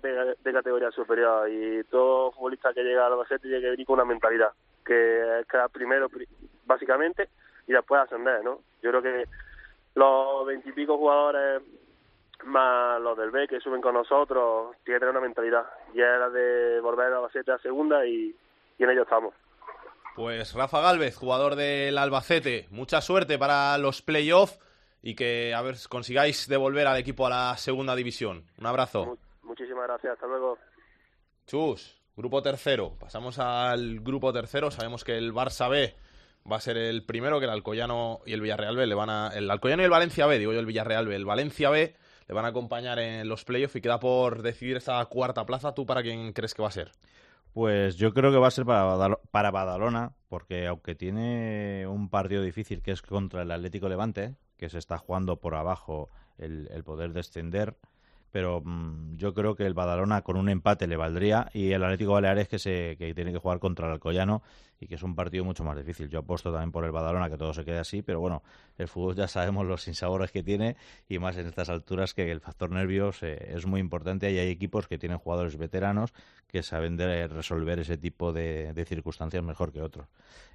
[0.44, 4.04] de, categoría, superior y todo futbolista que llega al Albacete tiene que venir con una
[4.04, 4.52] mentalidad,
[4.86, 6.08] que es quedar primero
[6.64, 7.28] básicamente
[7.66, 8.60] y después ascender, ¿no?
[8.84, 9.24] Yo creo que
[9.96, 11.60] los veintipico jugadores
[12.44, 15.64] más los del B que suben con nosotros, tienen una mentalidad.
[15.92, 18.32] Ya era de volver a Albacete a segunda y,
[18.78, 19.34] y en ello estamos.
[20.14, 24.60] Pues Rafa Galvez, jugador del Albacete, mucha suerte para los playoffs
[25.06, 28.46] y que a ver consigáis devolver al equipo a la segunda división.
[28.58, 29.18] Un abrazo.
[29.42, 30.56] muchísimas gracias, hasta luego.
[31.46, 32.96] Chus, grupo tercero.
[32.98, 34.70] Pasamos al grupo tercero.
[34.70, 35.94] Sabemos que el Barça B
[36.50, 39.28] va a ser el primero, que el Alcoyano y el Villarreal B le van a.
[39.34, 41.14] El Alcoyano y el Valencia B, digo yo el Villarreal B.
[41.14, 41.94] El Valencia B
[42.26, 45.74] le van a acompañar en los playoffs y queda por decidir esta cuarta plaza.
[45.74, 46.92] ¿Tú para quién crees que va a ser?
[47.52, 52.42] Pues yo creo que va a ser para, para Badalona, porque aunque tiene un partido
[52.42, 54.34] difícil que es contra el Atlético Levante,
[54.64, 57.76] que se está jugando por abajo el, el poder descender,
[58.32, 62.12] pero mm, yo creo que el Badalona con un empate le valdría y el Atlético
[62.12, 64.42] Baleares que se que tiene que jugar contra el Alcoyano
[64.80, 66.08] y que es un partido mucho más difícil.
[66.08, 68.42] Yo apuesto también por el Badalona que todo se quede así, pero bueno,
[68.78, 70.76] el fútbol ya sabemos los sinsabores que tiene
[71.08, 74.48] y más en estas alturas que el factor nervios eh, es muy importante y hay
[74.48, 76.12] equipos que tienen jugadores veteranos
[76.48, 80.06] que saben de resolver ese tipo de, circunstancias mejor que otros.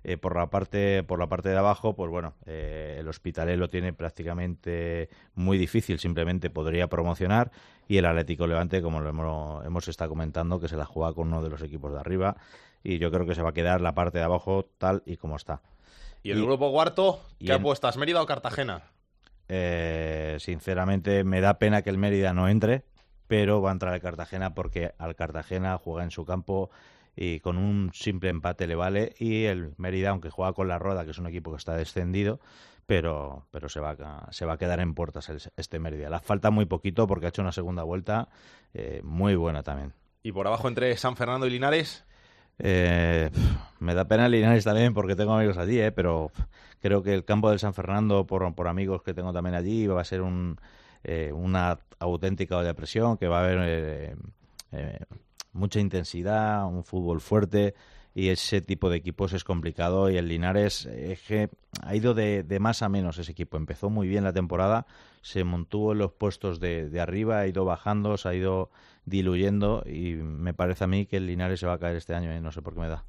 [0.03, 3.67] Eh, por la parte por la parte de abajo, pues bueno, eh, el Hospitalet lo
[3.67, 7.51] tiene prácticamente muy difícil, simplemente podría promocionar
[7.89, 11.27] y el Atlético Levante, como lo hemos, hemos estado comentando, que se la juega con
[11.27, 12.38] uno de los equipos de arriba
[12.84, 15.36] y yo creo que se va a quedar la parte de abajo tal y como
[15.36, 15.62] está.
[16.24, 17.22] ¿Y el grupo cuarto?
[17.39, 18.84] ¿Qué apuestas, Mérida o Cartagena?
[19.48, 22.84] Eh, sinceramente me da pena que el Mérida no entre,
[23.28, 26.70] pero va a entrar el Cartagena porque al Cartagena juega en su campo
[27.15, 31.06] y con un simple empate le vale y el Mérida, aunque juega con la Roda,
[31.06, 32.39] que es un equipo que está descendido,
[32.86, 36.10] pero, pero se, va a, se va a quedar en puertas este Mérida.
[36.10, 38.30] Le falta muy poquito porque ha hecho una segunda vuelta
[38.74, 39.94] eh, muy buena también.
[40.22, 42.06] ¿Y por abajo entre San Fernando y Linares?
[42.60, 43.30] Eh,
[43.80, 46.32] me da pena Linares también porque tengo amigos allí, eh, pero
[46.82, 50.02] creo que el campo del San Fernando, por, por amigos que tengo también allí, va
[50.02, 50.58] a ser un,
[51.04, 54.17] eh, una auténtica depresión, que va a haber
[55.54, 57.74] mucha intensidad, un fútbol fuerte
[58.19, 61.49] y ese tipo de equipos es complicado y el Linares es que
[61.82, 63.55] ha ido de, más a menos ese equipo.
[63.55, 64.86] Empezó muy bien la temporada,
[65.21, 68.71] se montó en los puestos de, de, arriba, ha ido bajando, se ha ido
[69.05, 72.36] diluyendo y me parece a mí que el Linares se va a caer este año
[72.36, 73.05] y no sé por qué me da.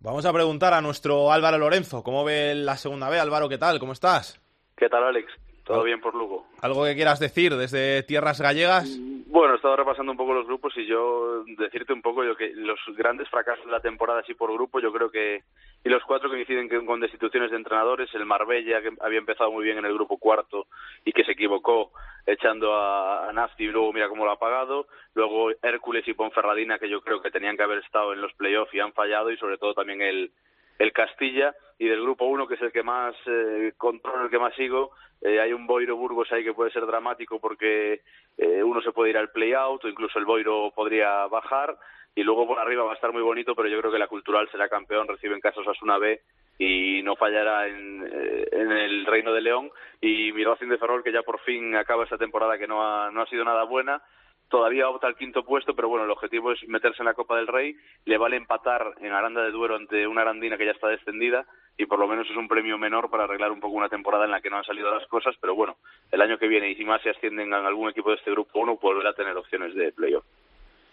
[0.00, 3.20] Vamos a preguntar a nuestro Álvaro Lorenzo, ¿cómo ve la segunda B?
[3.20, 3.78] Álvaro, ¿qué tal?
[3.78, 4.40] ¿Cómo estás?
[4.76, 5.28] ¿Qué tal, Alex?
[5.64, 6.46] Todo bien por Lugo.
[6.60, 8.98] ¿Algo que quieras decir desde tierras gallegas?
[9.26, 12.52] Bueno, he estado repasando un poco los grupos y yo decirte un poco yo que
[12.54, 15.42] los grandes fracasos de la temporada así por grupo, yo creo que
[15.82, 19.64] y los cuatro que coinciden con destituciones de entrenadores, el Marbella que había empezado muy
[19.64, 20.66] bien en el grupo cuarto
[21.04, 21.92] y que se equivocó
[22.26, 26.78] echando a, a Nafti y luego mira cómo lo ha pagado, luego Hércules y Ponferradina
[26.78, 29.36] que yo creo que tenían que haber estado en los playoffs y han fallado y
[29.38, 30.30] sobre todo también el
[30.78, 34.38] el Castilla y del grupo 1 que es el que más eh, controlo, el que
[34.38, 38.02] más sigo, eh, hay un Boiro Burgos ahí que puede ser dramático porque
[38.36, 41.76] eh, uno se puede ir al play-out o incluso el Boiro podría bajar
[42.14, 44.48] y luego por arriba va a estar muy bonito, pero yo creo que la Cultural
[44.50, 46.20] será campeón, recibe en casa Osasuna B
[46.58, 49.70] y no fallará en, eh, en el Reino de León.
[50.00, 53.10] Y mi Racing de Ferrol que ya por fin acaba esta temporada que no ha,
[53.10, 54.00] no ha sido nada buena
[54.48, 57.46] todavía opta al quinto puesto, pero bueno, el objetivo es meterse en la Copa del
[57.46, 61.46] Rey, le vale empatar en Aranda de Duero ante una Arandina que ya está descendida
[61.76, 64.30] y por lo menos es un premio menor para arreglar un poco una temporada en
[64.30, 65.76] la que no han salido las cosas, pero bueno,
[66.10, 68.60] el año que viene y si más se ascienden a algún equipo de este grupo
[68.60, 70.24] uno volverá a tener opciones de playoff.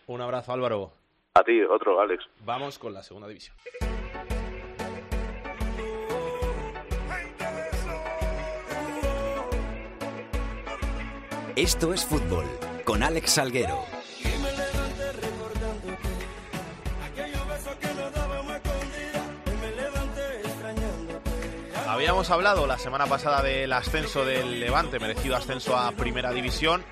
[0.08, 0.92] Un abrazo Álvaro.
[1.34, 2.26] A ti, otro, Alex.
[2.44, 3.56] Vamos con la segunda división.
[11.56, 12.46] Esto es fútbol
[12.84, 13.84] con Alex Salguero.
[21.88, 26.84] Habíamos hablado la semana pasada del ascenso del Levante, merecido ascenso a Primera División,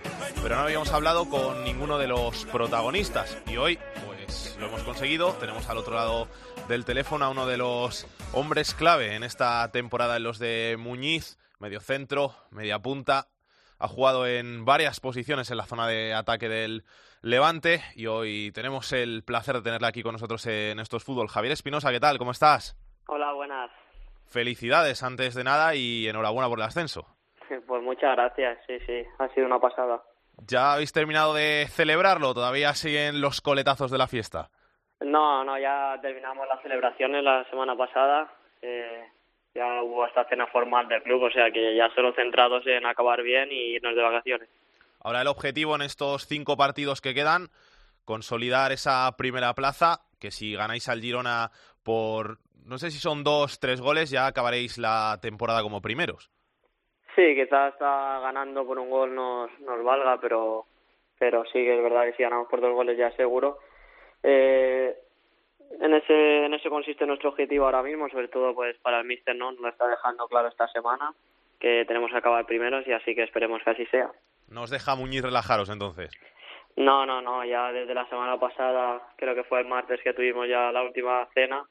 [0.43, 3.37] pero no habíamos hablado con ninguno de los protagonistas.
[3.47, 5.33] Y hoy, pues lo hemos conseguido.
[5.33, 6.27] Tenemos al otro lado
[6.67, 11.37] del teléfono a uno de los hombres clave en esta temporada en los de Muñiz,
[11.59, 13.29] medio centro, media punta,
[13.79, 16.83] ha jugado en varias posiciones en la zona de ataque del
[17.21, 21.29] Levante y hoy tenemos el placer de tenerle aquí con nosotros en estos fútbol.
[21.29, 22.17] Javier Espinosa, ¿qué tal?
[22.17, 22.77] ¿Cómo estás?
[23.07, 23.71] Hola, buenas.
[24.27, 27.07] Felicidades antes de nada y enhorabuena por el ascenso.
[27.65, 30.01] Pues muchas gracias, sí, sí, ha sido una pasada.
[30.47, 32.33] ¿Ya habéis terminado de celebrarlo?
[32.33, 34.49] ¿Todavía siguen los coletazos de la fiesta?
[35.01, 38.31] No, no, ya terminamos las celebraciones la semana pasada.
[38.61, 39.03] Eh,
[39.53, 43.21] ya hubo esta cena formal del club, o sea que ya solo centrados en acabar
[43.23, 44.49] bien y irnos de vacaciones.
[45.01, 47.47] Ahora el objetivo en estos cinco partidos que quedan,
[48.05, 51.51] consolidar esa primera plaza, que si ganáis al Girona
[51.83, 56.29] por, no sé si son dos, tres goles, ya acabaréis la temporada como primeros.
[57.15, 60.65] Sí, quizás está ganando por un gol nos, nos valga, pero,
[61.17, 63.59] pero sí que es verdad que si ganamos por dos goles ya seguro.
[64.21, 64.95] Eh,
[65.81, 69.35] en ese, en eso consiste nuestro objetivo ahora mismo, sobre todo pues para el Mister
[69.35, 71.13] no nos lo está dejando claro esta semana
[71.59, 74.09] que tenemos que acabar primeros y así que esperemos que así sea.
[74.47, 76.11] ¿Nos deja Muñiz relajaros entonces?
[76.75, 80.47] No, no, no, ya desde la semana pasada, creo que fue el martes que tuvimos
[80.47, 81.65] ya la última cena,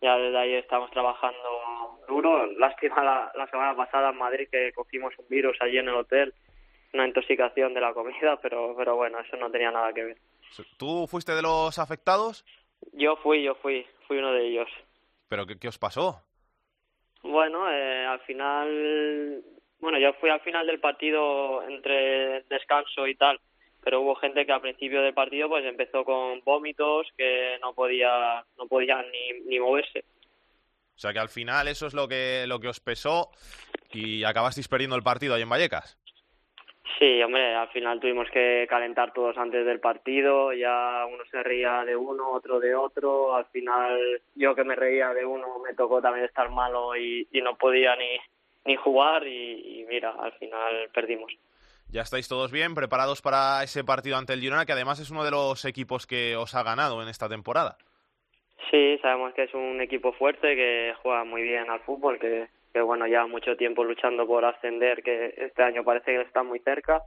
[0.00, 2.46] ya desde ahí estamos trabajando duro.
[2.58, 6.32] Lástima la, la semana pasada en Madrid que cogimos un virus allí en el hotel,
[6.92, 10.16] una intoxicación de la comida, pero, pero bueno, eso no tenía nada que ver.
[10.78, 12.44] ¿Tú fuiste de los afectados?
[12.92, 14.68] Yo fui, yo fui, fui uno de ellos.
[15.28, 16.22] ¿Pero qué, qué os pasó?
[17.22, 19.42] Bueno, eh, al final,
[19.80, 23.40] bueno, yo fui al final del partido entre descanso y tal,
[23.82, 28.44] pero hubo gente que al principio del partido pues empezó con vómitos, que no podía,
[28.58, 30.04] no podía ni, ni moverse.
[30.96, 33.30] O sea que al final eso es lo que, lo que os pesó
[33.90, 35.98] y acabasteis perdiendo el partido ahí en Vallecas.
[36.98, 41.84] Sí, hombre, al final tuvimos que calentar todos antes del partido, ya uno se reía
[41.84, 46.00] de uno, otro de otro, al final yo que me reía de uno me tocó
[46.02, 48.18] también estar malo y, y no podía ni,
[48.66, 51.32] ni jugar y, y mira, al final perdimos.
[51.90, 55.24] Ya estáis todos bien, preparados para ese partido ante el Girona, que además es uno
[55.24, 57.78] de los equipos que os ha ganado en esta temporada.
[58.70, 62.82] Sí, sabemos que es un equipo fuerte, que juega muy bien al fútbol, que, que
[62.82, 67.00] bueno, ya mucho tiempo luchando por ascender, que este año parece que está muy cerca.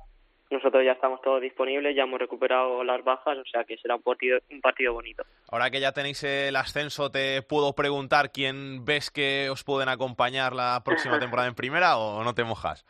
[0.50, 4.02] Nosotros ya estamos todos disponibles, ya hemos recuperado las bajas, o sea que será un
[4.02, 5.24] partido, un partido bonito.
[5.52, 10.54] Ahora que ya tenéis el ascenso, ¿te puedo preguntar quién ves que os pueden acompañar
[10.54, 12.86] la próxima temporada en primera o no te mojas?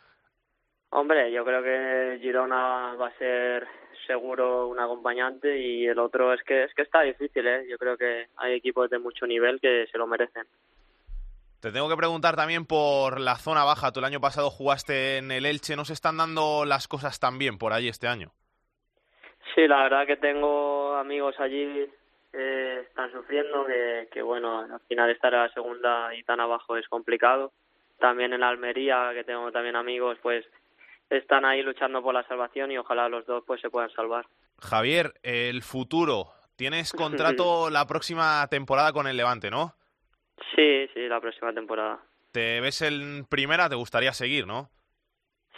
[0.90, 3.66] Hombre, yo creo que Girona va a ser
[4.06, 7.66] seguro un acompañante y el otro es que es que está difícil, ¿eh?
[7.68, 10.46] Yo creo que hay equipos de mucho nivel que se lo merecen.
[11.60, 13.90] Te tengo que preguntar también por la zona baja.
[13.90, 15.74] Tú el año pasado jugaste en el Elche.
[15.74, 18.32] ¿No se están dando las cosas tan bien por allí este año?
[19.54, 21.90] Sí, la verdad que tengo amigos allí
[22.30, 26.76] que están sufriendo, que, que bueno, al final estar a la segunda y tan abajo
[26.76, 27.52] es complicado.
[27.98, 30.44] También en Almería, que tengo también amigos, pues
[31.10, 34.26] están ahí luchando por la salvación y ojalá los dos pues se puedan salvar.
[34.60, 36.28] Javier, el futuro.
[36.56, 39.74] Tienes contrato la próxima temporada con el Levante, ¿no?
[40.54, 42.00] Sí, sí, la próxima temporada.
[42.32, 43.68] ¿Te ves en primera?
[43.68, 44.70] ¿Te gustaría seguir, no?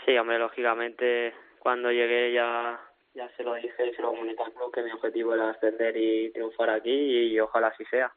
[0.04, 2.80] Sí, hombre, lógicamente cuando llegué ya
[3.14, 5.96] ya se lo dije y se lo comuniqué al club que mi objetivo era ascender
[5.96, 8.12] y triunfar aquí y ojalá así sea.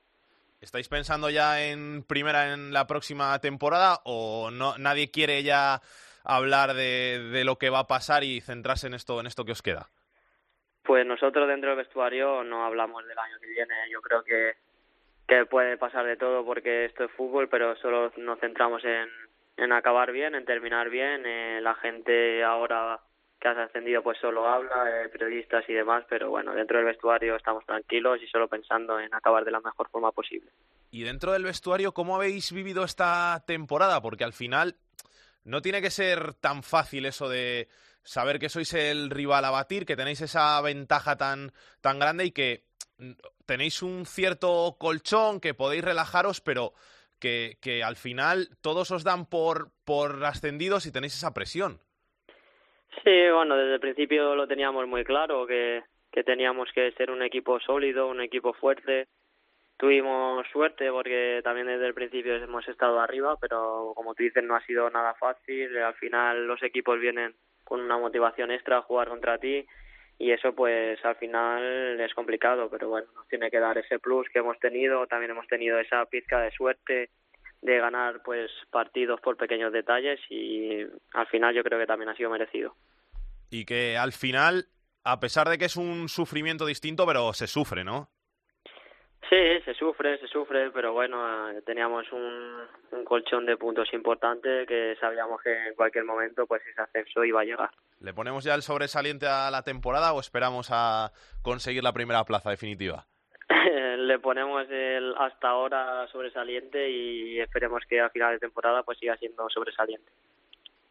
[0.61, 5.81] ¿Estáis pensando ya en primera en la próxima temporada o no nadie quiere ya
[6.23, 9.51] hablar de, de lo que va a pasar y centrarse en esto en esto que
[9.51, 9.89] os queda?
[10.83, 13.73] Pues nosotros dentro del vestuario no hablamos del año que viene.
[13.89, 14.53] Yo creo que
[15.49, 19.09] puede pasar de todo porque esto es fútbol, pero solo nos centramos en,
[19.57, 21.25] en acabar bien, en terminar bien.
[21.25, 22.99] Eh, la gente ahora
[23.39, 27.35] que has ascendido pues solo habla, eh, periodistas y demás, pero bueno, dentro del vestuario
[27.35, 30.49] estamos tranquilos y solo pensando en acabar de la mejor forma posible.
[30.91, 34.01] Y dentro del vestuario, ¿cómo habéis vivido esta temporada?
[34.01, 34.75] Porque al final
[35.43, 37.67] no tiene que ser tan fácil eso de
[38.01, 42.31] saber que sois el rival a batir, que tenéis esa ventaja tan, tan grande y
[42.31, 42.63] que
[43.45, 46.73] tenéis un cierto colchón, que podéis relajaros, pero
[47.19, 51.79] que, al final todos os dan por, por ascendidos y tenéis esa presión.
[53.03, 57.23] Sí, bueno, desde el principio lo teníamos muy claro, que, que teníamos que ser un
[57.23, 59.07] equipo sólido, un equipo fuerte.
[59.77, 64.55] Tuvimos suerte porque también desde el principio hemos estado arriba, pero como tú dices no
[64.55, 65.75] ha sido nada fácil.
[65.77, 69.65] Al final los equipos vienen con una motivación extra a jugar contra ti
[70.17, 74.27] y eso pues al final es complicado, pero bueno, nos tiene que dar ese plus
[74.29, 77.09] que hemos tenido, también hemos tenido esa pizca de suerte
[77.61, 82.15] de ganar pues partidos por pequeños detalles y al final yo creo que también ha
[82.15, 82.75] sido merecido.
[83.49, 84.65] Y que al final,
[85.03, 88.09] a pesar de que es un sufrimiento distinto, pero se sufre, ¿no?
[89.29, 94.65] Sí, se sufre, se sufre, pero bueno, eh, teníamos un, un colchón de puntos importante
[94.67, 97.71] que sabíamos que en cualquier momento pues ese ascenso iba a llegar.
[98.03, 102.49] ¿Le ponemos ya el sobresaliente a la temporada o esperamos a conseguir la primera plaza
[102.49, 103.07] definitiva?
[103.97, 109.15] Le ponemos el hasta ahora sobresaliente y esperemos que a final de temporada pues siga
[109.15, 110.11] siendo sobresaliente.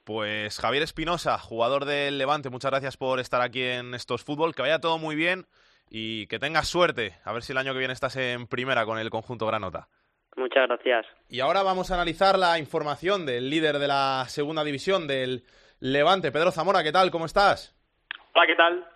[0.05, 4.55] Pues Javier Espinosa, jugador del Levante, muchas gracias por estar aquí en Estos Fútbol.
[4.55, 5.45] Que vaya todo muy bien
[5.91, 7.13] y que tengas suerte.
[7.27, 9.87] A ver si el año que viene estás en primera con el conjunto Granota.
[10.35, 11.05] Muchas gracias.
[11.29, 15.45] Y ahora vamos a analizar la información del líder de la segunda división del
[15.83, 16.85] Levante, Pedro Zamora.
[16.85, 17.11] ¿Qué tal?
[17.11, 17.75] ¿Cómo estás?
[18.37, 18.87] Hola, ¿qué tal?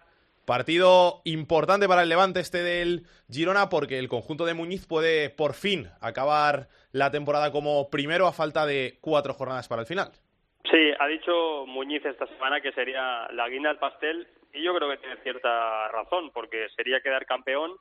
[0.46, 5.54] Partido importante para el Levante este del Girona porque el conjunto de Muñiz puede por
[5.54, 10.12] fin acabar la temporada como primero a falta de cuatro jornadas para el final.
[10.70, 14.88] Sí, ha dicho Muñiz esta semana que sería la guinda del pastel y yo creo
[14.88, 17.72] que tiene cierta razón porque sería quedar campeón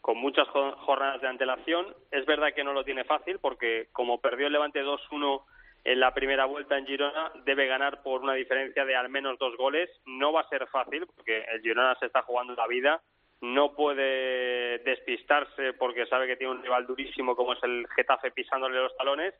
[0.00, 1.96] con muchas jornadas de antelación.
[2.12, 5.42] Es verdad que no lo tiene fácil porque como perdió el Levante 2-1
[5.84, 9.56] en la primera vuelta en Girona, debe ganar por una diferencia de al menos dos
[9.56, 9.90] goles.
[10.06, 13.00] No va a ser fácil porque el Girona se está jugando la vida.
[13.40, 18.78] No puede despistarse porque sabe que tiene un rival durísimo como es el Getafe pisándole
[18.78, 19.34] los talones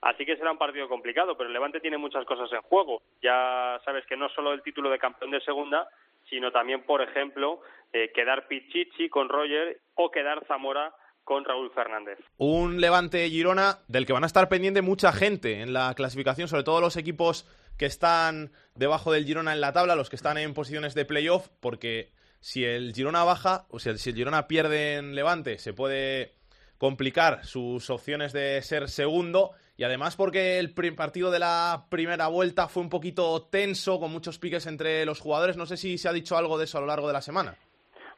[0.00, 3.02] Así que será un partido complicado, pero el Levante tiene muchas cosas en juego.
[3.20, 5.88] Ya sabes que no solo el título de campeón de segunda,
[6.28, 7.60] sino también, por ejemplo,
[7.92, 10.94] eh, quedar Pichichi con Roger o quedar Zamora
[11.28, 12.18] con Raúl Fernández.
[12.38, 16.62] Un Levante Girona del que van a estar pendiente mucha gente en la clasificación, sobre
[16.62, 20.54] todo los equipos que están debajo del Girona en la tabla, los que están en
[20.54, 25.14] posiciones de playoff, porque si el Girona baja, o sea, si el Girona pierde en
[25.14, 26.32] Levante, se puede
[26.78, 32.68] complicar sus opciones de ser segundo y además porque el partido de la primera vuelta
[32.68, 35.58] fue un poquito tenso, con muchos piques entre los jugadores.
[35.58, 37.54] No sé si se ha dicho algo de eso a lo largo de la semana.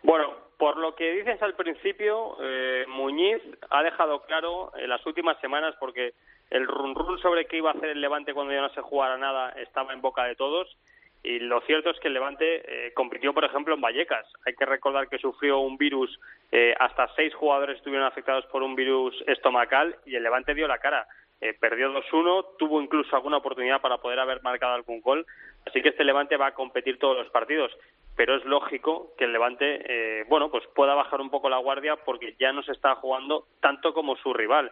[0.04, 3.40] Bueno, por lo que dices al principio, eh, Muñiz
[3.70, 6.12] ha dejado claro en las últimas semanas, porque
[6.50, 9.16] el run run sobre qué iba a hacer el Levante cuando ya no se jugara
[9.16, 10.76] nada estaba en boca de todos.
[11.22, 14.26] Y lo cierto es que el Levante eh, compitió, por ejemplo, en Vallecas.
[14.44, 16.20] Hay que recordar que sufrió un virus,
[16.52, 20.78] eh, hasta seis jugadores estuvieron afectados por un virus estomacal y el Levante dio la
[20.78, 21.06] cara.
[21.40, 25.24] Eh, perdió 2-1, tuvo incluso alguna oportunidad para poder haber marcado algún gol,
[25.66, 27.72] así que este Levante va a competir todos los partidos,
[28.20, 31.96] pero es lógico que el Levante, eh, bueno, pues pueda bajar un poco la guardia
[31.96, 34.70] porque ya no se está jugando tanto como su rival.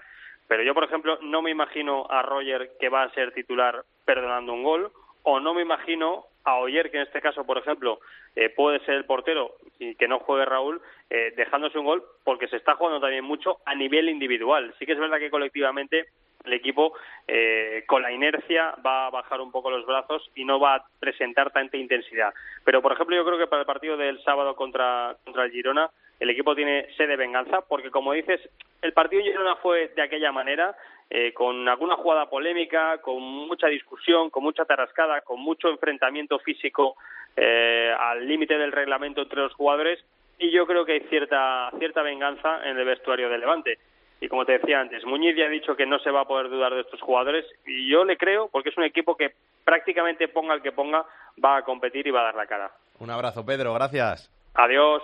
[0.49, 4.53] Pero yo, por ejemplo, no me imagino a Roger que va a ser titular perdonando
[4.53, 4.93] un gol,
[5.23, 8.01] o no me imagino a Oyer, que en este caso, por ejemplo,
[8.37, 12.57] eh, puede ser el portero y que no juegue Raúl, dejándose un gol, porque se
[12.57, 14.75] está jugando también mucho a nivel individual.
[14.79, 16.09] Sí que es verdad que colectivamente
[16.45, 16.95] el equipo
[17.27, 20.85] eh, con la inercia va a bajar un poco los brazos y no va a
[21.01, 22.33] presentar tanta intensidad.
[22.65, 25.91] Pero, por ejemplo, yo creo que para el partido del sábado contra, contra el Girona,
[26.21, 28.41] el equipo tiene sede de venganza, porque, como dices,
[28.83, 30.75] el partido en Girona fue de aquella manera,
[31.11, 36.97] eh, con alguna jugada polémica, con mucha discusión, con mucha tarascada, con mucho enfrentamiento físico
[37.37, 40.05] eh, al límite del reglamento entre los jugadores,
[40.39, 43.79] y yo creo que hay cierta, cierta venganza en el vestuario del Levante.
[44.21, 46.51] Y como te decía antes, Muñiz ya ha dicho que no se va a poder
[46.51, 50.55] dudar de estos jugadores y yo le creo porque es un equipo que prácticamente ponga
[50.55, 51.05] el que ponga
[51.43, 52.73] va a competir y va a dar la cara.
[52.99, 54.33] Un abrazo, Pedro, gracias.
[54.55, 55.03] Adiós.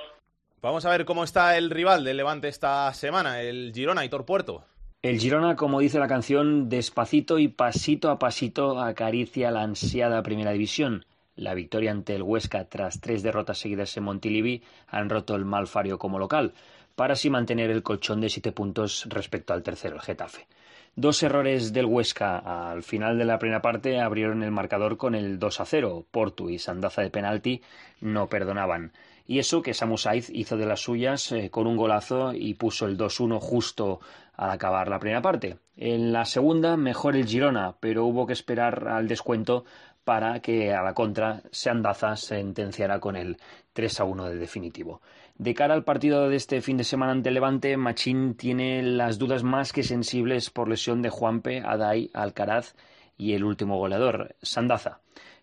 [0.61, 4.65] Vamos a ver cómo está el rival del Levante esta semana, el Girona, y Puerto.
[5.03, 10.53] El Girona, como dice la canción, despacito y pasito a pasito acaricia la ansiada primera
[10.53, 11.05] división.
[11.37, 15.99] La victoria ante el Huesca tras tres derrotas seguidas en Montilivi han roto el malfario
[15.99, 16.55] como local
[16.97, 20.47] para así mantener el colchón de siete puntos respecto al tercero, el Getafe.
[20.97, 22.38] Dos errores del Huesca
[22.70, 26.07] al final de la primera parte abrieron el marcador con el 2 a 0.
[26.09, 27.62] Portu y Sandaza de penalti
[28.01, 28.92] no perdonaban.
[29.26, 32.86] Y eso que Samu Saiz hizo de las suyas eh, con un golazo y puso
[32.86, 33.99] el 2-1 justo
[34.36, 35.57] al acabar la primera parte.
[35.76, 39.64] En la segunda, mejor el Girona, pero hubo que esperar al descuento
[40.05, 43.38] para que a la contra Sandaza sentenciara con el
[43.72, 45.01] 3 a 1 de definitivo.
[45.37, 49.43] De cara al partido de este fin de semana ante Levante, Machín tiene las dudas
[49.43, 52.76] más que sensibles por lesión de Juanpe, Adai, Alcaraz
[53.16, 55.01] y el último goleador, Sandaza.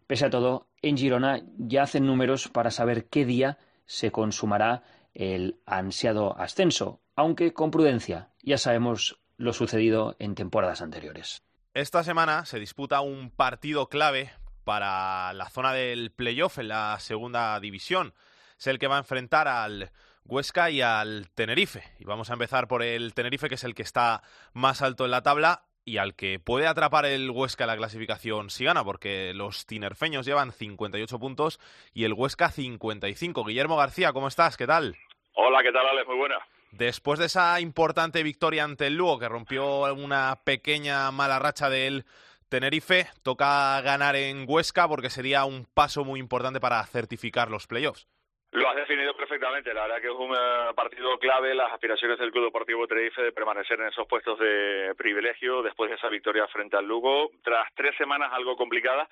[0.07, 4.83] Pese a todo, en Girona ya hacen números para saber qué día se consumará
[5.13, 8.29] el ansiado ascenso, aunque con prudencia.
[8.43, 11.43] Ya sabemos lo sucedido en temporadas anteriores.
[11.73, 14.31] Esta semana se disputa un partido clave
[14.63, 18.13] para la zona del playoff en la segunda división
[18.61, 19.89] es el que va a enfrentar al
[20.23, 21.83] Huesca y al Tenerife.
[21.97, 24.21] Y vamos a empezar por el Tenerife, que es el que está
[24.53, 28.51] más alto en la tabla y al que puede atrapar el Huesca en la clasificación
[28.51, 31.59] si gana, porque los tinerfeños llevan 58 puntos
[31.91, 33.43] y el Huesca 55.
[33.45, 34.57] Guillermo García, ¿cómo estás?
[34.57, 34.95] ¿Qué tal?
[35.33, 36.05] Hola, ¿qué tal, Ale?
[36.05, 36.37] Muy buena.
[36.69, 42.05] Después de esa importante victoria ante el Lugo, que rompió una pequeña mala racha del
[42.47, 48.07] Tenerife, toca ganar en Huesca porque sería un paso muy importante para certificar los playoffs.
[48.51, 49.73] Lo has definido perfectamente.
[49.73, 51.55] La verdad que es un eh, partido clave.
[51.55, 55.95] Las aspiraciones del Club Deportivo Tenerife de permanecer en esos puestos de privilegio después de
[55.95, 59.07] esa victoria frente al Lugo, tras tres semanas algo complicadas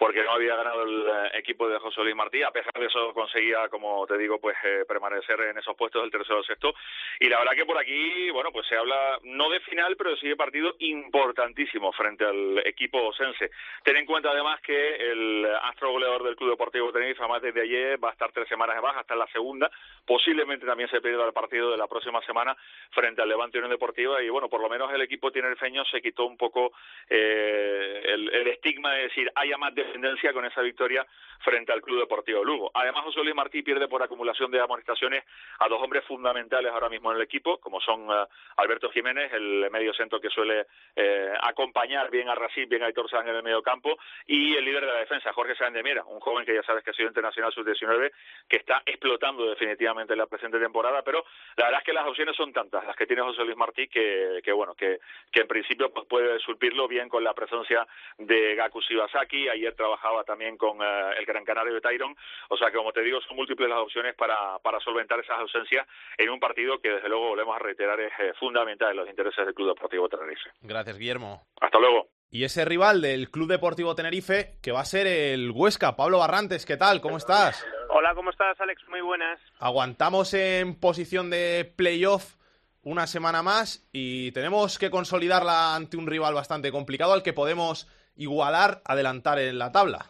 [0.00, 2.42] porque no había ganado el eh, equipo de José Luis Martí.
[2.42, 6.10] A pesar de eso conseguía, como te digo, pues eh, permanecer en esos puestos del
[6.10, 6.72] tercero o sexto.
[7.20, 10.26] Y la verdad que por aquí, bueno, pues se habla no de final, pero sí
[10.26, 13.50] de partido importantísimo frente al equipo osense.
[13.84, 18.02] Ten en cuenta además que el astro goleador del Club Deportivo Tenerife, además desde ayer,
[18.02, 19.70] va a estar tres semanas de baja hasta la segunda.
[20.06, 22.56] Posiblemente también se pierda el partido de la próxima semana
[22.92, 24.22] frente al Levante Unión Deportiva.
[24.22, 26.72] Y bueno, por lo menos el equipo tinerfeño se quitó un poco
[27.06, 31.06] eh, el, el estigma de decir haya más de tendencia con esa victoria
[31.40, 32.70] frente al Club Deportivo Lugo.
[32.74, 35.24] Además, José Luis Martí pierde por acumulación de amonestaciones
[35.58, 38.26] a dos hombres fundamentales ahora mismo en el equipo, como son uh,
[38.56, 40.66] Alberto Jiménez, el medio centro que suele
[40.96, 44.64] eh, acompañar bien a Racing, bien a Aitor Sánchez en el medio campo, y el
[44.64, 47.52] líder de la defensa, Jorge Miera, un joven que ya sabes que ha sido internacional
[47.52, 48.12] sub-19,
[48.48, 51.24] que está explotando definitivamente en la presente temporada, pero
[51.56, 54.40] la verdad es que las opciones son tantas, las que tiene José Luis Martí, que,
[54.44, 55.00] que bueno, que,
[55.32, 57.86] que en principio pues, puede surpirlo bien con la presencia
[58.18, 62.14] de Gaku Shibasaki, ayer trabajaba también con uh, el Gran Canario de Tyron.
[62.50, 65.86] O sea que, como te digo, son múltiples las opciones para, para solventar esas ausencias
[66.18, 69.44] en un partido que, desde luego, volvemos a reiterar, es eh, fundamental en los intereses
[69.46, 70.50] del Club Deportivo Tenerife.
[70.60, 71.46] Gracias, Guillermo.
[71.60, 72.08] Hasta luego.
[72.30, 75.96] Y ese rival del Club Deportivo Tenerife, que va a ser el Huesca.
[75.96, 77.00] Pablo Barrantes, ¿qué tal?
[77.00, 77.66] ¿Cómo estás?
[77.88, 78.86] Hola, ¿cómo estás, Alex?
[78.88, 79.40] Muy buenas.
[79.58, 82.36] Aguantamos en posición de playoff
[82.82, 87.88] una semana más y tenemos que consolidarla ante un rival bastante complicado al que podemos
[88.20, 90.04] igualar, adelantar en la tabla.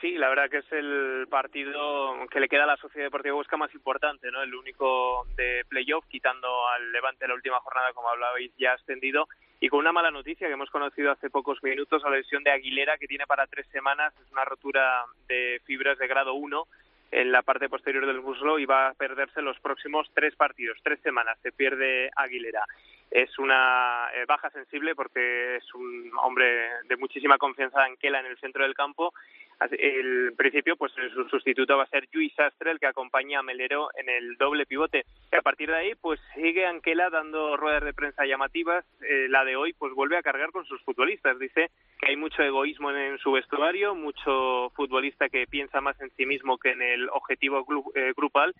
[0.00, 3.56] Sí, la verdad que es el partido que le queda a la Sociedad Deportiva Huesca
[3.56, 4.42] más importante, ¿no?
[4.42, 9.26] El único de playoff, quitando al Levante la última jornada, como hablabais, ya ascendido.
[9.58, 12.98] Y con una mala noticia que hemos conocido hace pocos minutos, la lesión de Aguilera,
[12.98, 16.66] que tiene para tres semanas, es una rotura de fibras de grado 1
[17.12, 21.00] en la parte posterior del muslo y va a perderse los próximos tres partidos, tres
[21.00, 22.64] semanas, se pierde Aguilera.
[23.10, 28.26] Es una eh, baja sensible porque es un hombre de muchísima confianza en Kela en
[28.26, 29.12] el centro del campo
[29.60, 33.88] el principio, pues su sustituto va a ser Luis Sastre, el que acompaña a Melero
[33.94, 35.04] en el doble pivote.
[35.32, 38.84] Y a partir de ahí, pues sigue Anquela dando ruedas de prensa llamativas.
[39.00, 41.38] Eh, la de hoy, pues vuelve a cargar con sus futbolistas.
[41.38, 46.26] Dice que hay mucho egoísmo en, su vestuario, mucho futbolista que piensa más en sí
[46.26, 48.54] mismo que en el objetivo eh, grupal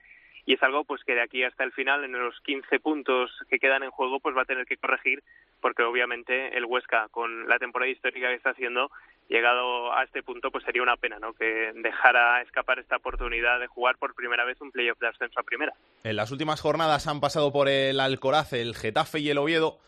[0.47, 3.59] y es algo pues que de aquí hasta el final en los 15 puntos que
[3.59, 5.23] quedan en juego pues va a tener que corregir
[5.61, 8.91] porque obviamente el Huesca con la temporada histórica que está haciendo
[9.29, 13.67] llegado a este punto pues sería una pena no que dejara escapar esta oportunidad de
[13.67, 15.75] jugar por primera vez un playoff de ascenso a primera.
[16.05, 19.81] En las últimas jornadas han pasado por el Alcoraz el Getafe y el Oviedo.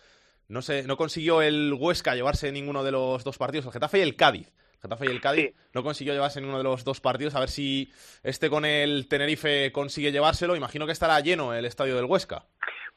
[0.49, 4.03] No sé no consiguió el Huesca llevarse ninguno de los dos partidos el Getafe y
[4.03, 7.35] el Cádiz Getafe y el Cádiz no consiguió llevarse ninguno de los dos partidos.
[7.35, 7.91] A ver si
[8.23, 10.57] este con el Tenerife consigue llevárselo.
[10.57, 12.45] Imagino que estará lleno el estadio del Huesca.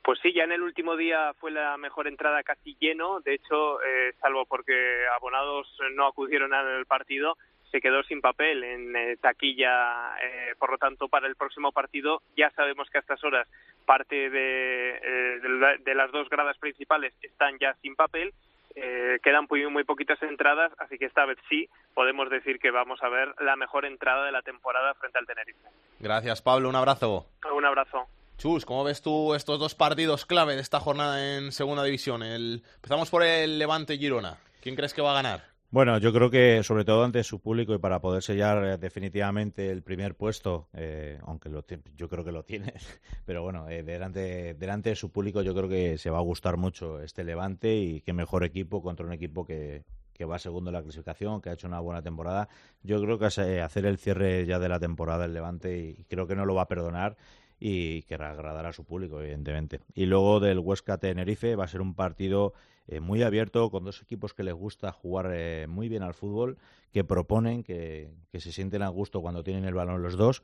[0.03, 3.19] Pues sí, ya en el último día fue la mejor entrada casi lleno.
[3.21, 4.73] De hecho, eh, salvo porque
[5.15, 7.37] abonados no acudieron al partido,
[7.71, 10.17] se quedó sin papel en eh, taquilla.
[10.23, 13.47] Eh, por lo tanto, para el próximo partido ya sabemos que a estas horas
[13.85, 15.39] parte de,
[15.83, 18.33] de las dos gradas principales están ya sin papel
[18.75, 23.01] eh, quedan muy, muy poquitas entradas, así que esta vez sí podemos decir que vamos
[23.03, 25.67] a ver la mejor entrada de la temporada frente al Tenerife.
[25.99, 26.69] Gracias, Pablo.
[26.69, 27.27] Un abrazo.
[27.53, 28.07] Un abrazo.
[28.37, 32.23] Chus, ¿cómo ves tú estos dos partidos clave de esta jornada en Segunda División?
[32.23, 32.63] El...
[32.75, 34.37] Empezamos por el Levante Girona.
[34.61, 35.50] ¿Quién crees que va a ganar?
[35.71, 39.71] Bueno, yo creo que sobre todo ante su público y para poder sellar eh, definitivamente
[39.71, 41.63] el primer puesto, eh, aunque lo
[41.95, 42.73] yo creo que lo tiene,
[43.25, 46.57] pero bueno, eh, delante, delante de su público yo creo que se va a gustar
[46.57, 50.73] mucho este Levante y qué mejor equipo contra un equipo que, que va segundo en
[50.73, 52.49] la clasificación, que ha hecho una buena temporada.
[52.83, 56.35] Yo creo que hacer el cierre ya de la temporada el Levante y creo que
[56.35, 57.15] no lo va a perdonar
[57.61, 59.79] y que agradará a su público, evidentemente.
[59.93, 62.53] Y luego del Huesca Tenerife va a ser un partido
[62.87, 66.57] eh, muy abierto, con dos equipos que les gusta jugar eh, muy bien al fútbol,
[66.91, 70.43] que proponen, que, se sienten a gusto cuando tienen el balón los dos,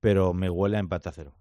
[0.00, 1.32] pero me huele a empate a cero.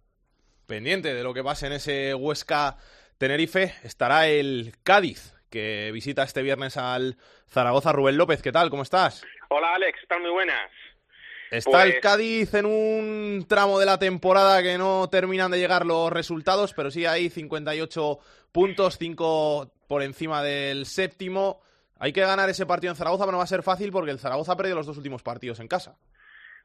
[0.65, 2.77] Pendiente de lo que pase en ese Huesca
[3.17, 7.17] Tenerife estará el Cádiz, que visita este viernes al
[7.47, 7.91] Zaragoza.
[7.93, 8.69] Rubén López, ¿qué tal?
[8.69, 9.23] ¿Cómo estás?
[9.49, 10.71] Hola Alex, están muy buenas.
[11.49, 15.85] Está el pues Cádiz en un tramo de la temporada que no terminan de llegar
[15.85, 18.19] los resultados, pero sí hay 58
[18.51, 21.61] puntos, 5 por encima del séptimo.
[21.99, 24.19] Hay que ganar ese partido en Zaragoza, pero no va a ser fácil porque el
[24.19, 25.97] Zaragoza ha perdido los dos últimos partidos en casa.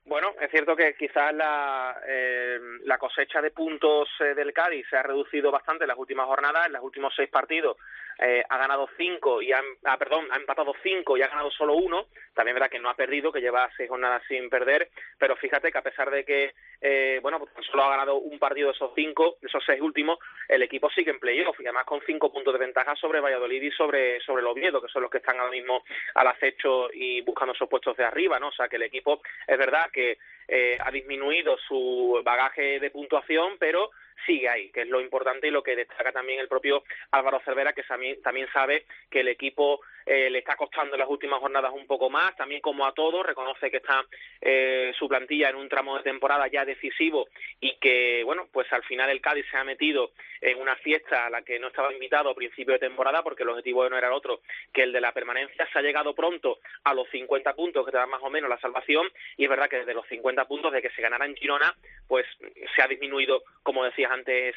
[0.04, 4.96] Bueno, es cierto que quizás la, eh, la cosecha de puntos eh, del Cádiz se
[4.96, 7.76] ha reducido bastante en las últimas jornadas, en los últimos seis partidos
[8.18, 11.74] eh, ha ganado cinco y ha, ah, perdón, ha empatado cinco y ha ganado solo
[11.74, 12.06] uno.
[12.34, 15.78] También verdad que no ha perdido, que lleva seis jornadas sin perder, pero fíjate que
[15.78, 16.54] a pesar de que
[16.84, 20.18] eh, bueno, pues solo ha ganado un partido de esos cinco, de esos seis últimos,
[20.48, 23.70] el equipo sigue en playoff y además con cinco puntos de ventaja sobre Valladolid y
[23.70, 25.84] sobre, sobre el Oviedo, que son los que están ahora mismo
[26.14, 28.48] al acecho y buscando esos puestos de arriba, ¿no?
[28.48, 33.56] O sea que el equipo es verdad que eh, ha disminuido su bagaje de puntuación,
[33.58, 33.92] pero
[34.26, 37.72] sigue ahí, que es lo importante y lo que destaca también el propio Álvaro Cervera,
[37.72, 37.82] que
[38.22, 42.10] también, sabe que el equipo eh, le está costando en las últimas jornadas un poco
[42.10, 44.04] más, también como a todos, reconoce que está
[44.40, 47.28] eh, su plantilla en un tramo de temporada ya decisivo
[47.60, 50.10] y que, bueno, pues al final el Cádiz se ha metido
[50.40, 53.48] en una fiesta a la que no estaba invitado a principio de temporada porque el
[53.48, 54.40] objetivo no era otro
[54.72, 57.98] que el de la permanencia, se ha llegado pronto a los 50 puntos que te
[57.98, 59.06] dan más o menos la salvación
[59.36, 61.74] y es verdad que desde los 50 puntos de que se ganara en Girona,
[62.08, 62.26] pues
[62.74, 64.54] se ha disminuido, como decías antes,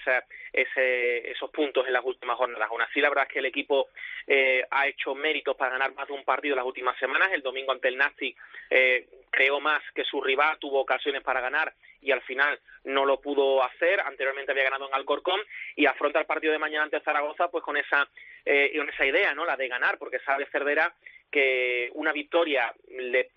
[0.52, 2.70] ese, esos puntos en las últimas jornadas.
[2.70, 3.90] Aún así, la verdad es que el equipo
[4.28, 5.16] eh, ha hecho
[5.58, 7.30] para ganar más de un partido en las últimas semanas.
[7.32, 8.36] El domingo ante el Nazi
[8.70, 13.20] eh, creó más que su rival, tuvo ocasiones para ganar y al final no lo
[13.20, 14.00] pudo hacer.
[14.00, 15.42] Anteriormente había ganado en Alcorcón
[15.76, 18.08] y afronta el partido de mañana ante Zaragoza pues con esa,
[18.46, 19.46] eh, con esa idea, ¿no?
[19.46, 20.94] La de ganar, porque sabe Cervera
[21.36, 22.74] que una victoria,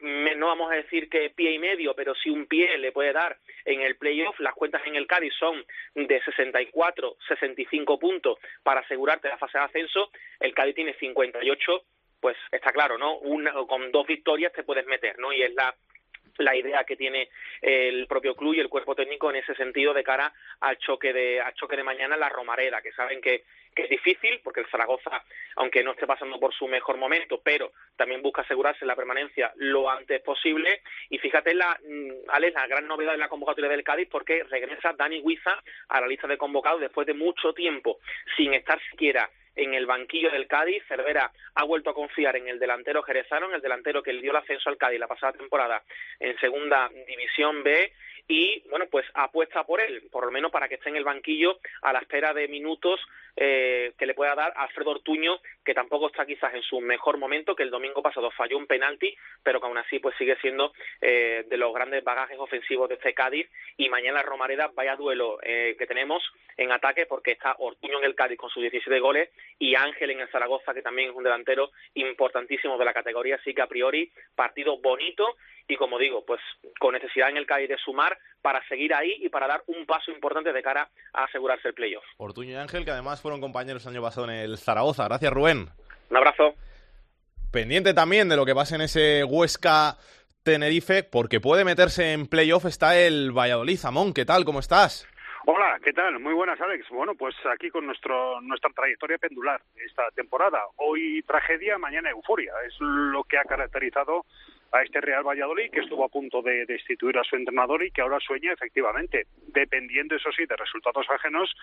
[0.01, 3.37] no vamos a decir que pie y medio, pero si un pie le puede dar
[3.65, 4.39] en el playoff.
[4.39, 9.65] Las cuentas en el Cádiz son de 64, 65 puntos para asegurarte la fase de
[9.65, 10.11] ascenso.
[10.39, 11.83] El Cádiz tiene 58,
[12.21, 13.19] pues está claro, ¿no?
[13.19, 15.33] Una, con dos victorias te puedes meter, ¿no?
[15.33, 15.75] Y es la
[16.39, 17.29] la idea que tiene
[17.61, 21.41] el propio club y el cuerpo técnico en ese sentido de cara al choque de
[21.41, 23.45] al choque de mañana en la Romareda, que saben que,
[23.79, 25.23] es difícil porque el Zaragoza,
[25.55, 29.89] aunque no esté pasando por su mejor momento, pero también busca asegurarse la permanencia lo
[29.89, 30.83] antes posible.
[31.11, 34.95] Y fíjate la, mm, Alex, la gran novedad de la convocatoria del Cádiz porque regresa
[34.95, 38.01] Dani Huiza a la lista de convocados después de mucho tiempo
[38.37, 40.83] sin estar siquiera en el banquillo del Cádiz.
[40.89, 44.31] Cervera ha vuelto a confiar en el delantero jerezano, en el delantero que le dio
[44.31, 45.83] el ascenso al Cádiz la pasada temporada
[46.19, 47.93] en Segunda División B
[48.29, 51.59] y bueno pues apuesta por él por lo menos para que esté en el banquillo
[51.83, 53.01] a la espera de minutos
[53.37, 57.55] eh, que le pueda dar Alfredo Ortuño que tampoco está quizás en su mejor momento
[57.55, 61.45] que el domingo pasado falló un penalti pero que aún así pues sigue siendo eh,
[61.49, 63.49] de los grandes bagajes ofensivos de este Cádiz.
[63.77, 66.23] Y mañana Romareda vaya duelo eh, que tenemos
[66.57, 70.21] en ataque porque está Ortuño en el Cádiz con sus 17 goles y Ángel en
[70.21, 73.37] el Zaragoza que también es un delantero importantísimo de la categoría.
[73.37, 75.37] Así que a priori partido bonito
[75.69, 76.41] y como digo, pues
[76.81, 80.11] con necesidad en el Cádiz de sumar para seguir ahí y para dar un paso
[80.11, 82.05] importante de cara a asegurarse el playoff.
[82.17, 85.05] Ortuño y Ángel, que además fueron compañeros el año pasado en el Zaragoza.
[85.05, 85.69] Gracias, Rubén.
[86.11, 86.55] Un abrazo.
[87.53, 89.97] Pendiente también de lo que pasa en ese Huesca
[90.43, 93.77] Tenerife, porque puede meterse en playoff está el Valladolid.
[93.77, 94.47] Zamón, ¿qué tal?
[94.47, 95.07] ¿Cómo estás?
[95.45, 96.19] Hola, ¿qué tal?
[96.19, 96.89] Muy buenas, Alex.
[96.91, 100.61] Bueno, pues aquí con nuestro, nuestra trayectoria pendular esta temporada.
[100.77, 102.53] Hoy tragedia, mañana euforia.
[102.67, 104.27] Es lo que ha caracterizado
[104.73, 108.03] a este Real Valladolid que estuvo a punto de destituir a su entrenador y que
[108.03, 111.55] ahora sueña efectivamente, dependiendo eso sí de resultados ajenos,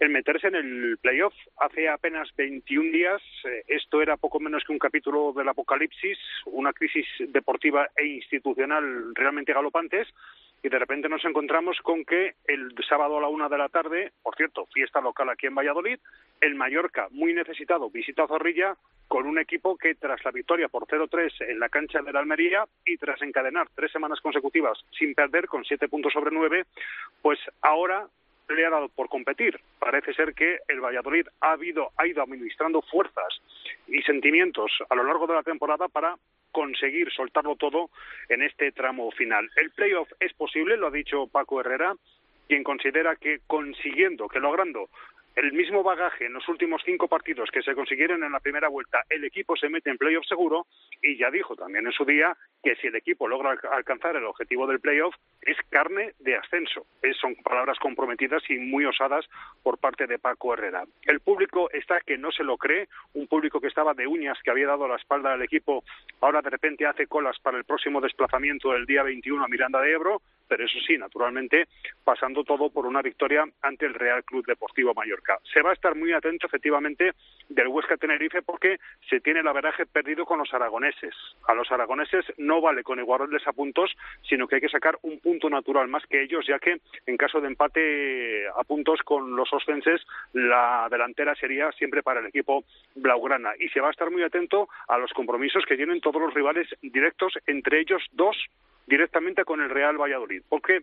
[0.00, 1.34] el meterse en el playoff.
[1.58, 6.72] Hace apenas 21 días eh, esto era poco menos que un capítulo del apocalipsis, una
[6.72, 10.08] crisis deportiva e institucional realmente galopantes
[10.64, 14.12] y de repente nos encontramos con que el sábado a la una de la tarde,
[14.22, 15.98] por cierto, fiesta local aquí en Valladolid,
[16.40, 18.74] el Mallorca, muy necesitado, visita a Zorrilla
[19.06, 22.64] con un equipo que tras la victoria por 0-3 en la cancha de la Almería
[22.86, 26.64] y tras encadenar tres semanas consecutivas sin perder con siete puntos sobre nueve,
[27.20, 28.06] pues ahora
[28.48, 29.60] le ha dado por competir.
[29.78, 33.38] Parece ser que el Valladolid ha, habido, ha ido administrando fuerzas
[33.86, 36.16] y sentimientos a lo largo de la temporada para
[36.54, 37.90] conseguir soltarlo todo
[38.28, 39.50] en este tramo final.
[39.56, 41.94] El playoff es posible, lo ha dicho Paco Herrera,
[42.46, 44.88] quien considera que consiguiendo, que logrando
[45.36, 49.02] el mismo bagaje en los últimos cinco partidos que se consiguieron en la primera vuelta,
[49.10, 50.66] el equipo se mete en playoff seguro
[51.02, 54.66] y ya dijo también en su día que si el equipo logra alcanzar el objetivo
[54.66, 56.86] del playoff es carne de ascenso.
[57.20, 59.26] son palabras comprometidas y muy osadas
[59.62, 60.84] por parte de Paco Herrera.
[61.02, 64.50] El público está que no se lo cree, un público que estaba de uñas, que
[64.50, 65.84] había dado la espalda al equipo,
[66.20, 69.92] ahora de repente hace colas para el próximo desplazamiento del día 21 a Miranda de
[69.92, 71.66] Ebro, pero eso sí, naturalmente,
[72.04, 75.38] pasando todo por una victoria ante el Real Club Deportivo Mallorca.
[75.52, 77.12] Se va a estar muy atento, efectivamente,
[77.48, 78.78] del Huesca Tenerife porque
[79.08, 81.14] se tiene el averaje perdido con los aragoneses.
[81.46, 83.94] A los aragoneses no vale con igualarles a puntos,
[84.28, 87.40] sino que hay que sacar un punto natural más que ellos, ya que en caso
[87.40, 90.00] de empate a puntos con los ostenses,
[90.32, 92.64] la delantera sería siempre para el equipo
[92.94, 93.52] blaugrana.
[93.58, 96.68] Y se va a estar muy atento a los compromisos que tienen todos los rivales
[96.82, 98.36] directos, entre ellos dos
[98.86, 100.82] directamente con el Real Valladolid, porque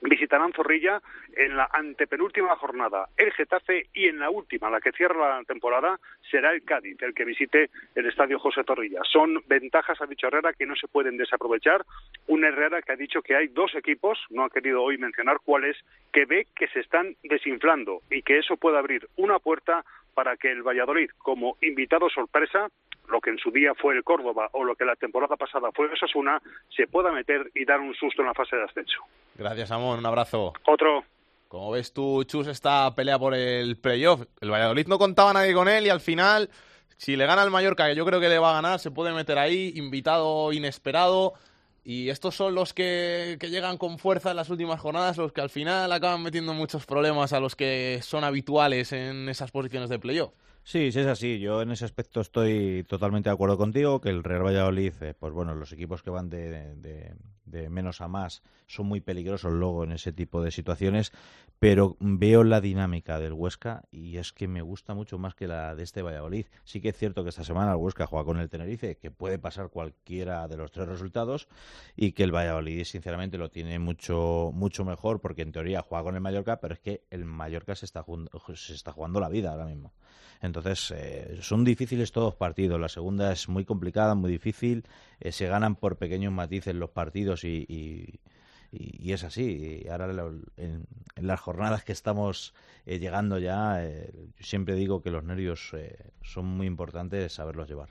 [0.00, 1.00] visitarán Zorrilla
[1.36, 5.98] en la antepenúltima jornada el Getafe y en la última, la que cierra la temporada,
[6.30, 9.00] será el Cádiz, el que visite el estadio José Zorrilla.
[9.10, 11.84] Son ventajas, ha dicho Herrera, que no se pueden desaprovechar.
[12.26, 15.76] Un Herrera que ha dicho que hay dos equipos, no ha querido hoy mencionar cuáles,
[16.12, 20.50] que ve que se están desinflando y que eso puede abrir una puerta para que
[20.50, 22.68] el Valladolid, como invitado sorpresa,
[23.08, 25.86] lo que en su día fue el Córdoba o lo que la temporada pasada fue
[25.92, 26.40] Osasuna,
[26.74, 29.00] se pueda meter y dar un susto en la fase de ascenso.
[29.34, 29.98] Gracias, Amón.
[29.98, 30.52] Un abrazo.
[30.66, 31.04] Otro.
[31.48, 34.22] Como ves tú, Chus, esta pelea por el playoff.
[34.40, 36.50] El Valladolid no contaba nadie con él y al final,
[36.98, 39.12] si le gana el Mallorca, que yo creo que le va a ganar, se puede
[39.12, 41.32] meter ahí, invitado inesperado.
[41.84, 45.40] Y estos son los que, que, llegan con fuerza en las últimas jornadas, los que
[45.40, 49.98] al final acaban metiendo muchos problemas a los que son habituales en esas posiciones de
[49.98, 50.34] playoff.
[50.70, 51.38] Sí, sí es así.
[51.40, 55.32] Yo en ese aspecto estoy totalmente de acuerdo contigo, que el Real Valladolid, eh, pues
[55.32, 56.74] bueno, los equipos que van de,
[57.46, 61.10] de, menos a más son muy peligrosos luego en ese tipo de situaciones,
[61.58, 65.74] pero veo la dinámica del Huesca y es que me gusta mucho más que la
[65.74, 66.44] de este Valladolid.
[66.64, 69.38] Sí que es cierto que esta semana el Huesca juega con el Tenerife, que puede
[69.38, 71.48] pasar cualquiera de los tres resultados,
[71.96, 76.14] y que el Valladolid sinceramente lo tiene mucho, mucho mejor, porque en teoría juega con
[76.14, 78.04] el Mallorca, pero es que el Mallorca se está,
[78.54, 79.94] se está jugando la vida ahora mismo.
[80.40, 82.80] Entonces, eh, son difíciles todos partidos.
[82.80, 84.84] La segunda es muy complicada, muy difícil.
[85.20, 88.20] Eh, se ganan por pequeños matices los partidos y, y,
[88.70, 89.82] y es así.
[89.84, 90.10] Y ahora
[90.56, 90.86] en,
[91.16, 92.54] en, las jornadas que estamos
[92.86, 97.68] eh, llegando ya, eh, yo siempre digo que los nervios eh, son muy importantes saberlos
[97.68, 97.90] llevar.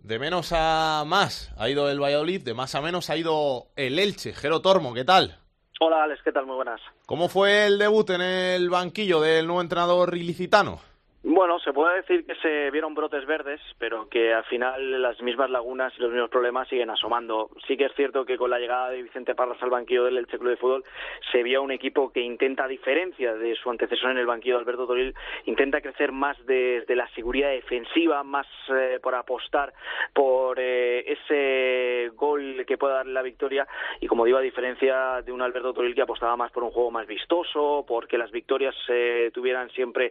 [0.00, 3.98] De menos a más ha ido el Valladolid, de más a menos ha ido el
[3.98, 4.32] Elche.
[4.32, 5.38] Jero Tormo, ¿qué tal?
[5.80, 6.46] Hola Alex, ¿qué tal?
[6.46, 6.80] Muy buenas.
[7.06, 10.80] ¿Cómo fue el debut en el banquillo del nuevo entrenador ilicitano?
[11.24, 15.50] Bueno, se puede decir que se vieron brotes verdes, pero que al final las mismas
[15.50, 17.48] lagunas y los mismos problemas siguen asomando.
[17.68, 20.36] Sí que es cierto que con la llegada de Vicente Parras al banquillo del Elche
[20.36, 20.84] Club de Fútbol
[21.30, 24.84] se vio un equipo que intenta, a diferencia de su antecesor en el banquillo Alberto
[24.84, 25.14] Toril,
[25.44, 29.72] intenta crecer más desde la seguridad defensiva, más eh, por apostar
[30.12, 33.68] por eh, ese gol que pueda darle la victoria
[34.00, 36.90] y como digo, a diferencia de un Alberto Toril que apostaba más por un juego
[36.90, 40.10] más vistoso, porque las victorias eh, tuvieran siempre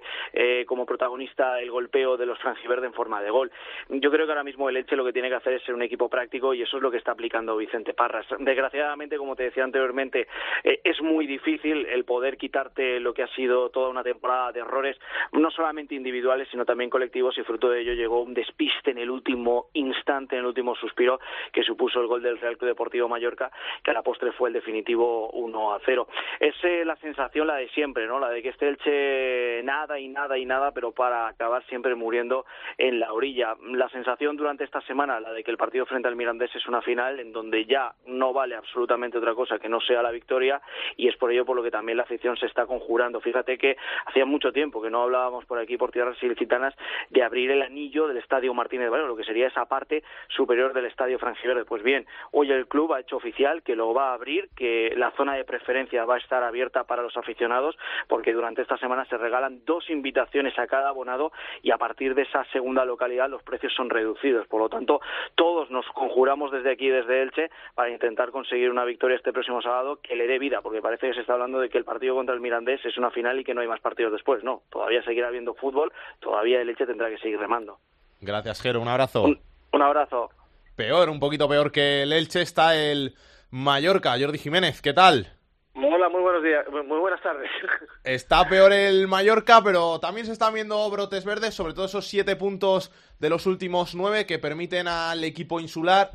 [0.66, 3.52] como protagonista protagonista el golpeo de los franjiverde en forma de gol.
[3.90, 5.82] Yo creo que ahora mismo el Elche lo que tiene que hacer es ser un
[5.82, 8.28] equipo práctico y eso es lo que está aplicando Vicente Parras.
[8.38, 10.28] Desgraciadamente, como te decía anteriormente,
[10.64, 14.60] eh, es muy difícil el poder quitarte lo que ha sido toda una temporada de
[14.60, 14.96] errores,
[15.32, 19.10] no solamente individuales, sino también colectivos y fruto de ello llegó un despiste en el
[19.10, 21.20] último instante, en el último suspiro
[21.52, 23.52] que supuso el gol del Real Club Deportivo Mallorca,
[23.84, 26.08] que a la postre fue el definitivo 1 a 0.
[26.40, 28.20] Es eh, la sensación la de siempre, ¿no?
[28.20, 32.46] La de que este Elche nada y nada y nada, pero para acabar siempre muriendo
[32.78, 33.56] en la orilla.
[33.72, 36.82] La sensación durante esta semana, la de que el partido frente al Mirandés es una
[36.82, 40.62] final en donde ya no vale absolutamente otra cosa que no sea la victoria
[40.98, 43.22] y es por ello por lo que también la afición se está conjurando.
[43.22, 46.74] Fíjate que hacía mucho tiempo que no hablábamos por aquí por tierras ilicitanas
[47.10, 50.86] de abrir el anillo del Estadio Martínez Valero, lo que sería esa parte superior del
[50.86, 51.66] Estadio Frangiverde.
[51.66, 55.12] Pues bien, hoy el club ha hecho oficial que lo va a abrir, que la
[55.12, 57.78] zona de preferencia va a estar abierta para los aficionados
[58.08, 62.24] porque durante esta semana se regalan dos invitaciones a cada abonado y a partir de
[62.24, 64.48] esa segunda localidad los precios son reducidos.
[64.48, 65.02] Por lo tanto,
[65.36, 70.00] todos nos conjuramos desde aquí, desde Elche, para intentar conseguir una victoria este próximo sábado
[70.02, 72.36] que le dé vida, porque parece que se está hablando de que el partido contra
[72.36, 74.44] el Mirandés es una final y que no hay más partidos después.
[74.44, 77.78] No, todavía seguirá habiendo fútbol, todavía el Elche tendrá que seguir remando.
[78.22, 78.82] Gracias, Jero.
[78.82, 79.24] Un abrazo.
[79.24, 79.40] Un,
[79.74, 80.30] un abrazo.
[80.76, 83.14] Peor, un poquito peor que el Elche está el
[83.50, 84.16] Mallorca.
[84.20, 85.28] Jordi Jiménez, ¿qué tal?
[85.74, 87.50] Hola, muy buenos días, muy buenas tardes.
[88.04, 92.36] Está peor el Mallorca, pero también se están viendo brotes verdes, sobre todo esos siete
[92.36, 96.12] puntos de los últimos nueve que permiten al equipo insular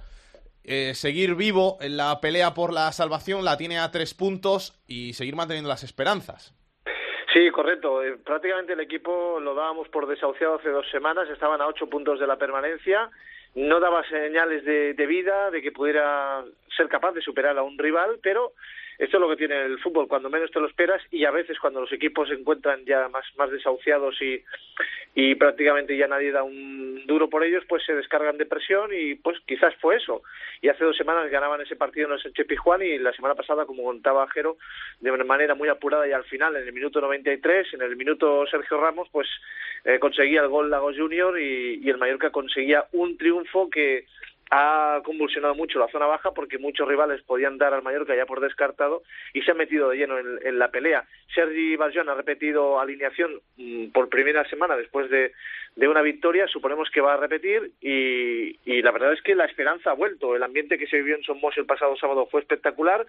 [0.62, 5.14] eh, seguir vivo en la pelea por la salvación, la tiene a tres puntos y
[5.14, 6.54] seguir manteniendo las esperanzas.
[7.32, 8.02] Sí, correcto.
[8.02, 12.20] Eh, prácticamente el equipo lo dábamos por desahuciado hace dos semanas, estaban a ocho puntos
[12.20, 13.10] de la permanencia,
[13.54, 16.44] no daba señales de, de vida, de que pudiera
[16.76, 18.52] ser capaz de superar a un rival, pero
[18.98, 21.58] esto es lo que tiene el fútbol, cuando menos te lo esperas y a veces
[21.58, 24.42] cuando los equipos se encuentran ya más, más desahuciados y,
[25.14, 29.14] y prácticamente ya nadie da un duro por ellos, pues se descargan de presión y
[29.16, 30.22] pues quizás fue eso.
[30.62, 32.46] Y hace dos semanas ganaban ese partido en el Sánchez
[32.80, 34.56] y la semana pasada, como contaba Jero,
[35.00, 38.80] de manera muy apurada y al final, en el minuto 93, en el minuto Sergio
[38.80, 39.28] Ramos, pues
[39.84, 44.06] eh, conseguía el gol Lagos Junior y el Mallorca conseguía un triunfo que
[44.50, 48.40] ha convulsionado mucho la zona baja porque muchos rivales podían dar al Mallorca ya por
[48.40, 51.04] descartado y se ha metido de lleno en, la pelea.
[51.34, 55.32] Sergi Barjon ha repetido alineación mm, por primera semana después de,
[55.74, 59.46] de, una victoria, suponemos que va a repetir y, y, la verdad es que la
[59.46, 60.36] esperanza ha vuelto.
[60.36, 63.06] El ambiente que se vivió en Somos el pasado sábado fue espectacular,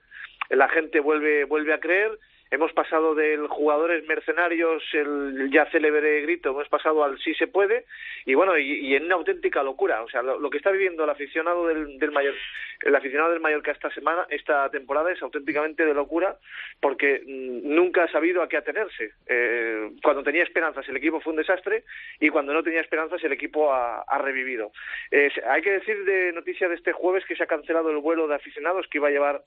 [0.50, 2.18] la gente vuelve, vuelve a creer
[2.52, 7.86] hemos pasado del jugadores mercenarios, el ya célebre grito, hemos pasado al sí se puede,
[8.26, 10.04] y bueno, y, en una auténtica locura.
[10.04, 12.36] O sea, lo, que está viviendo el aficionado del, del Mayor,
[12.82, 16.38] el aficionado del Mallorca esta semana, esta temporada, es auténticamente de locura,
[16.80, 19.12] porque mm, nunca ha sabido a qué atenerse.
[19.26, 21.84] Eh, cuando tenía esperanzas, el equipo fue un desastre,
[22.20, 24.72] y cuando no tenía esperanzas, el equipo ha, revivido.
[25.12, 28.28] Eh, hay que decir de noticia de este jueves que se ha cancelado el vuelo
[28.28, 29.44] de aficionados que iba a llevar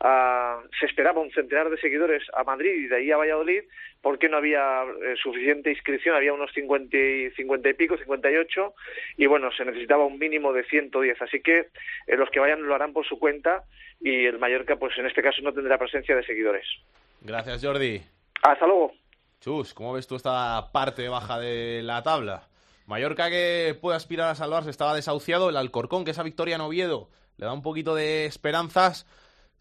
[0.00, 3.62] a, se esperaba un centenar de seguidores a Madrid y de ahí a Valladolid
[4.04, 8.74] porque no había eh, suficiente inscripción, había unos 50 y, 50 y pico, 58,
[9.16, 11.22] y bueno, se necesitaba un mínimo de 110.
[11.22, 11.68] Así que
[12.06, 13.64] eh, los que vayan lo harán por su cuenta
[14.00, 16.66] y el Mallorca, pues en este caso, no tendrá presencia de seguidores.
[17.22, 18.02] Gracias, Jordi.
[18.42, 18.92] Hasta luego.
[19.40, 22.48] Chus, ¿cómo ves tú esta parte baja de la tabla?
[22.86, 27.08] Mallorca que puede aspirar a salvarse estaba desahuciado, el Alcorcón, que esa victoria en Oviedo
[27.38, 29.06] le da un poquito de esperanzas.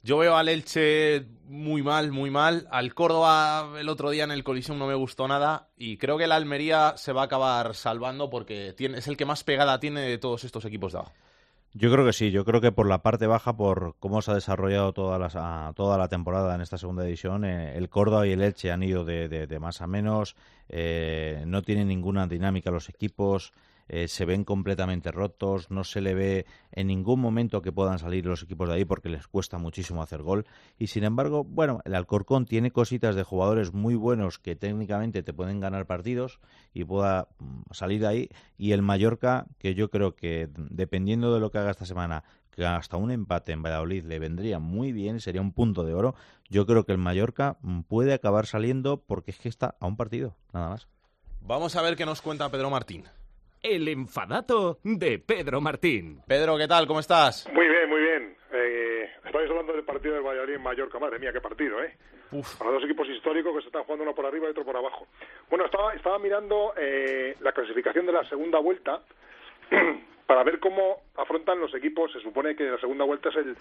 [0.03, 2.67] Yo veo al Elche muy mal, muy mal.
[2.71, 5.69] Al Córdoba el otro día en el Coliseum no me gustó nada.
[5.77, 9.25] Y creo que el Almería se va a acabar salvando porque tiene, es el que
[9.25, 11.13] más pegada tiene de todos estos equipos de abajo.
[11.75, 14.35] Yo creo que sí, yo creo que por la parte baja, por cómo se ha
[14.35, 18.43] desarrollado toda la, toda la temporada en esta segunda división, eh, el Córdoba y el
[18.43, 20.35] Elche han ido de, más a menos,
[20.69, 23.53] eh, no tienen ninguna dinámica los equipos,
[23.87, 28.25] eh, se ven completamente rotos, no se le ve en ningún momento que puedan salir
[28.25, 30.45] los equipos de ahí porque les cuesta muchísimo hacer gol.
[30.77, 35.33] Y sin embargo, bueno, el Alcorcón tiene cositas de jugadores muy buenos que técnicamente te
[35.33, 36.39] pueden ganar partidos
[36.73, 38.29] y pueda mm, salir de ahí.
[38.57, 42.65] Y el Mallorca, que yo creo que dependiendo de lo que haga esta semana, que
[42.65, 46.15] hasta un empate en Valladolid le vendría muy bien, sería un punto de oro.
[46.49, 49.97] Yo creo que el Mallorca mm, puede acabar saliendo porque es que está a un
[49.97, 50.87] partido, nada más.
[51.41, 53.03] Vamos a ver qué nos cuenta Pedro Martín
[53.63, 56.19] el enfadato de Pedro Martín.
[56.27, 56.85] Pedro, ¿qué tal?
[56.85, 57.49] ¿Cómo estás?
[57.53, 58.35] Muy bien, muy bien.
[58.51, 60.99] Eh, estáis hablando del partido del Valladolid en Mallorca.
[60.99, 61.95] Madre mía, qué partido, ¿eh?
[62.31, 62.57] Uf.
[62.57, 65.07] Para dos equipos históricos que se están jugando uno por arriba y otro por abajo.
[65.49, 69.01] Bueno, estaba, estaba mirando eh, la clasificación de la segunda vuelta
[70.27, 72.11] para ver cómo afrontan los equipos.
[72.11, 73.55] Se supone que la segunda vuelta es el,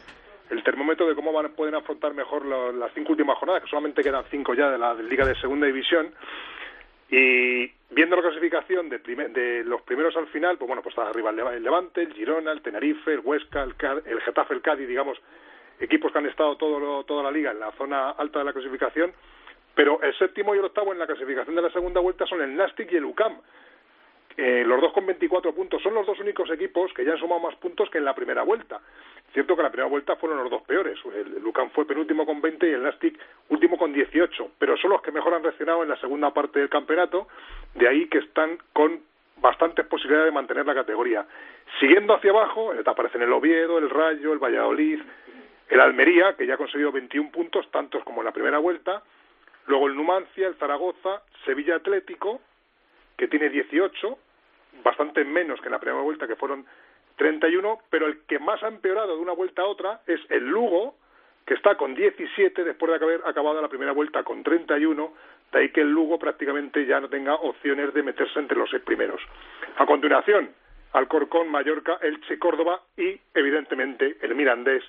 [0.51, 4.25] el termómetro de cómo van, pueden afrontar mejor las cinco últimas jornadas, que solamente quedan
[4.31, 6.13] cinco ya de la Liga de Segunda División.
[7.15, 11.29] Y viendo la clasificación de, de, los primeros al final, pues bueno, pues está arriba
[11.29, 13.75] el Levante, el Girona, el Tenerife, el Huesca, el,
[14.07, 15.19] el Getafe, el Cádiz, digamos,
[15.79, 19.13] equipos que han estado todo toda la liga en la zona alta de la clasificación,
[19.75, 22.57] pero el séptimo y el octavo en la clasificación de la segunda vuelta son el
[22.57, 23.43] Nastic y el UCAM.
[24.37, 27.41] Eh, los dos con 24 puntos son los dos únicos equipos que ya han sumado
[27.41, 28.81] más puntos que en la primera vuelta.
[29.33, 30.99] Cierto que la primera vuelta fueron los dos peores.
[31.15, 33.19] El Lucan fue penúltimo con 20 y el Nastic
[33.49, 34.53] último con 18.
[34.59, 37.29] Pero son los que mejor han reaccionado en la segunda parte del campeonato.
[37.75, 39.01] De ahí que están con
[39.37, 41.27] bastantes posibilidades de mantener la categoría.
[41.81, 45.01] Siguiendo hacia abajo, aparecen el Oviedo, el Rayo, el Valladolid,
[45.69, 49.03] el Almería, que ya ha conseguido 21 puntos, tantos como en la primera vuelta.
[49.67, 52.41] Luego el Numancia, el Zaragoza, Sevilla Atlético,
[53.17, 54.19] que tiene 18,
[54.85, 56.65] bastante menos que en la primera vuelta, que fueron
[57.17, 60.97] 31, pero el que más ha empeorado de una vuelta a otra es el Lugo,
[61.47, 65.13] que está con 17 después de haber acabado la primera vuelta con 31,
[65.53, 68.83] de ahí que el Lugo prácticamente ya no tenga opciones de meterse entre los seis
[68.83, 69.21] primeros.
[69.77, 70.51] A continuación,
[70.93, 74.83] Alcorcón, Mallorca, Elche, Córdoba y, evidentemente, el Mirandés,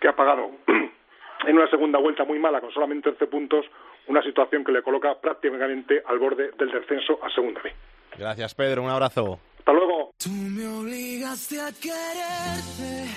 [0.00, 0.50] que ha pagado
[1.46, 3.66] en una segunda vuelta muy mala, con solamente 11 puntos,
[4.08, 7.72] una situación que le coloca prácticamente al borde del descenso a segunda B.
[8.16, 8.82] Gracias, Pedro.
[8.82, 9.38] Un abrazo.
[9.58, 10.10] Hasta luego.
[10.18, 13.08] Tú me obligaste a quererte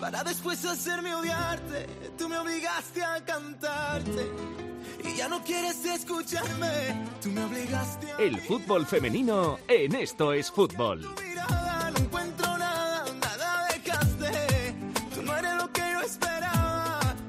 [0.00, 1.86] para después hacerme odiarte.
[2.16, 4.26] Tú me obligaste a cantarte
[5.04, 7.06] y ya no quieres escucharme.
[7.22, 8.16] Tú me obligaste a...
[8.18, 11.02] El fútbol femenino en esto es fútbol.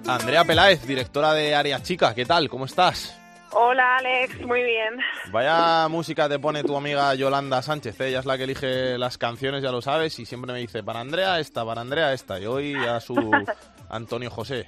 [0.09, 2.15] Andrea Peláez, directora de Área Chica.
[2.15, 2.49] ¿Qué tal?
[2.49, 3.15] ¿Cómo estás?
[3.51, 4.97] Hola Alex, muy bien.
[5.31, 8.07] Vaya música te pone tu amiga Yolanda Sánchez, ¿eh?
[8.09, 10.99] ella es la que elige las canciones, ya lo sabes, y siempre me dice, para
[10.99, 13.15] Andrea esta, para Andrea esta, y hoy a su
[13.89, 14.67] Antonio José.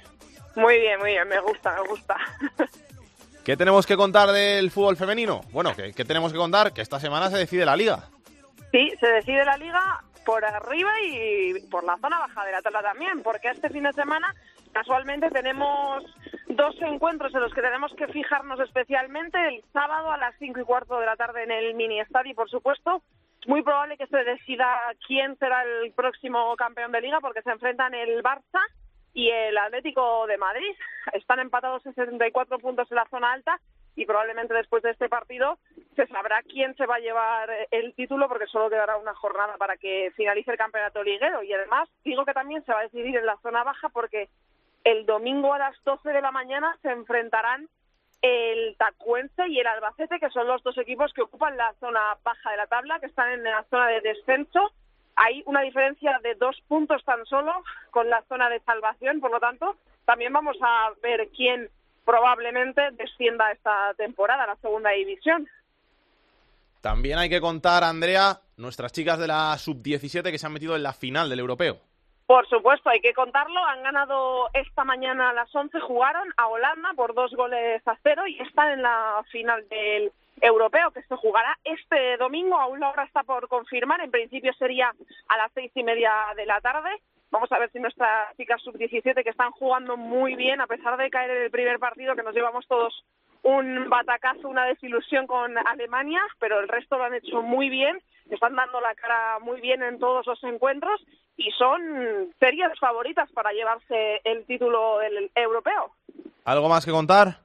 [0.54, 2.16] Muy bien, muy bien, me gusta, me gusta.
[3.44, 5.40] ¿Qué tenemos que contar del fútbol femenino?
[5.50, 6.72] Bueno, ¿qué, ¿qué, tenemos que contar?
[6.72, 8.08] Que esta semana se decide la liga.
[8.70, 12.82] Sí, se decide la liga por arriba y por la zona baja de la tabla
[12.82, 14.32] también, porque este fin de semana
[14.72, 16.04] casualmente tenemos
[16.48, 19.38] dos encuentros en los que tenemos que fijarnos especialmente.
[19.48, 22.50] El sábado a las cinco y cuarto de la tarde en el mini estadio, por
[22.50, 23.02] supuesto,
[23.40, 24.66] es muy probable que se decida
[25.06, 28.60] quién será el próximo campeón de liga porque se enfrentan el Barça
[29.14, 30.74] y el Atlético de Madrid.
[31.12, 33.60] Están empatados en 74 puntos en la zona alta
[33.94, 35.58] y probablemente después de este partido
[35.96, 39.76] se sabrá quién se va a llevar el título porque solo quedará una jornada para
[39.76, 43.26] que finalice el campeonato liguero y además digo que también se va a decidir en
[43.26, 44.30] la zona baja porque
[44.84, 47.68] el domingo a las 12 de la mañana se enfrentarán
[48.20, 52.50] el Tacuense y el Albacete, que son los dos equipos que ocupan la zona baja
[52.52, 54.72] de la tabla, que están en la zona de descenso.
[55.16, 57.52] Hay una diferencia de dos puntos tan solo
[57.90, 61.68] con la zona de salvación, por lo tanto, también vamos a ver quién
[62.04, 65.48] probablemente descienda esta temporada a la segunda división.
[66.80, 70.82] También hay que contar, Andrea, nuestras chicas de la sub-17 que se han metido en
[70.82, 71.78] la final del europeo.
[72.32, 73.62] Por supuesto, hay que contarlo.
[73.62, 78.26] Han ganado esta mañana a las 11, jugaron a Holanda por dos goles a cero
[78.26, 80.10] y están en la final del
[80.40, 82.58] europeo que se jugará este domingo.
[82.58, 84.00] Aún la hora está por confirmar.
[84.00, 84.90] En principio sería
[85.28, 86.88] a las seis y media de la tarde.
[87.30, 91.10] Vamos a ver si nuestras chicas sub-17 que están jugando muy bien, a pesar de
[91.10, 93.04] caer en el primer partido, que nos llevamos todos
[93.42, 98.54] un batacazo, una desilusión con Alemania, pero el resto lo han hecho muy bien, están
[98.54, 101.04] dando la cara muy bien en todos los encuentros
[101.36, 105.90] y son serias favoritas para llevarse el título del europeo.
[106.44, 107.38] ¿Algo más que contar?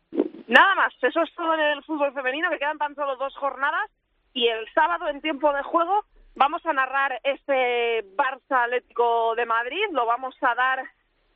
[0.48, 3.90] Nada más, eso es todo en el fútbol femenino, que quedan tan solo dos jornadas
[4.34, 6.06] y el sábado en tiempo de juego
[6.40, 10.84] Vamos a narrar este Barça Atlético de Madrid, lo vamos a dar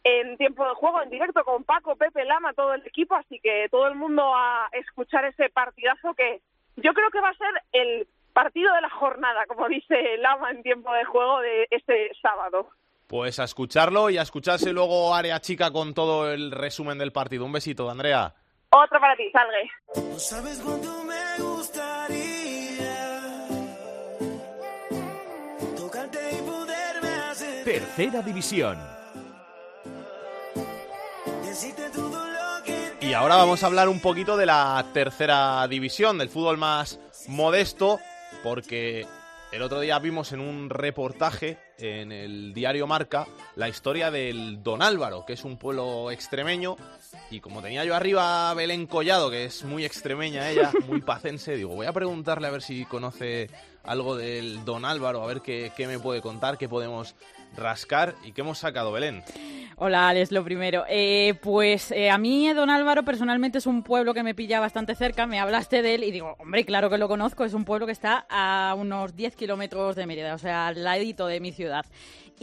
[0.03, 3.67] en tiempo de juego, en directo con Paco, Pepe, Lama, todo el equipo, así que
[3.69, 6.41] todo el mundo a escuchar ese partidazo que
[6.77, 10.63] yo creo que va a ser el partido de la jornada, como dice Lama en
[10.63, 12.69] tiempo de juego de este sábado.
[13.07, 17.45] Pues a escucharlo y a escucharse luego Área Chica con todo el resumen del partido.
[17.45, 18.33] Un besito, Andrea.
[18.69, 19.69] Otro para ti, salgue.
[20.17, 22.41] sabes cuánto me gustaría
[27.63, 29.00] Tercera división.
[33.01, 37.99] Y ahora vamos a hablar un poquito de la tercera división, del fútbol más modesto,
[38.41, 39.05] porque
[39.51, 44.81] el otro día vimos en un reportaje en el diario Marca la historia del Don
[44.81, 46.77] Álvaro, que es un pueblo extremeño.
[47.29, 51.57] Y como tenía yo arriba a Belén Collado, que es muy extremeña ella, muy pacense,
[51.57, 53.49] digo, voy a preguntarle a ver si conoce
[53.83, 57.15] algo del Don Álvaro, a ver qué, qué me puede contar, qué podemos
[57.55, 59.23] rascar y qué hemos sacado, Belén.
[59.83, 60.85] Hola, Alex, lo primero.
[60.87, 64.93] Eh, pues eh, a mí, Don Álvaro, personalmente es un pueblo que me pilla bastante
[64.93, 65.25] cerca.
[65.25, 67.45] Me hablaste de él y digo, hombre, claro que lo conozco.
[67.45, 71.25] Es un pueblo que está a unos 10 kilómetros de Mérida, o sea, al ladito
[71.25, 71.85] de mi ciudad.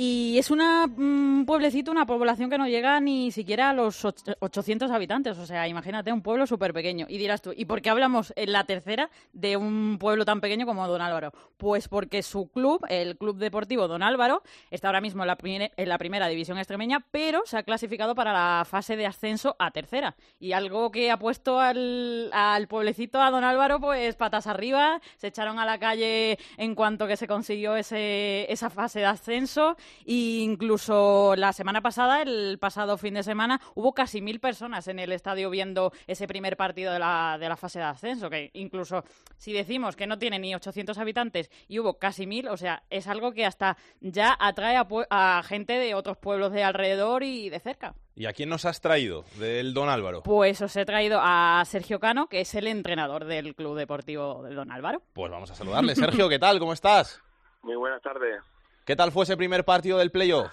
[0.00, 5.36] Y es un pueblecito, una población que no llega ni siquiera a los 800 habitantes.
[5.38, 7.06] O sea, imagínate, un pueblo súper pequeño.
[7.08, 10.66] Y dirás tú, ¿y por qué hablamos en la tercera de un pueblo tan pequeño
[10.66, 11.32] como Don Álvaro?
[11.56, 15.88] Pues porque su club, el Club Deportivo Don Álvaro, está ahora mismo en la, en
[15.88, 20.14] la primera división extremeña, pero se ha clasificado para la fase de ascenso a tercera.
[20.38, 25.00] Y algo que ha puesto al, al pueblecito, a Don Álvaro, pues patas arriba.
[25.16, 29.76] Se echaron a la calle en cuanto que se consiguió ese, esa fase de ascenso
[30.04, 35.12] incluso la semana pasada, el pasado fin de semana, hubo casi mil personas en el
[35.12, 39.04] estadio viendo ese primer partido de la, de la fase de ascenso, que incluso
[39.36, 43.06] si decimos que no tiene ni 800 habitantes y hubo casi mil, o sea, es
[43.06, 47.60] algo que hasta ya atrae a, a gente de otros pueblos de alrededor y de
[47.60, 47.94] cerca.
[48.14, 50.24] ¿Y a quién nos has traído del Don Álvaro?
[50.24, 54.56] Pues os he traído a Sergio Cano, que es el entrenador del Club Deportivo del
[54.56, 55.02] Don Álvaro.
[55.12, 55.94] Pues vamos a saludarle.
[55.94, 56.58] Sergio, ¿qué tal?
[56.58, 57.22] ¿Cómo estás?
[57.62, 58.42] Muy buenas tardes.
[58.88, 60.50] ¿Qué tal fue ese primer partido del playoff?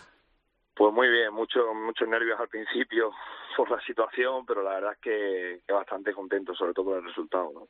[0.75, 3.13] Pues muy bien, mucho, muchos nervios al principio
[3.55, 7.49] por la situación, pero la verdad es que, bastante contento, sobre todo por el resultado.
[7.53, 7.67] ¿no?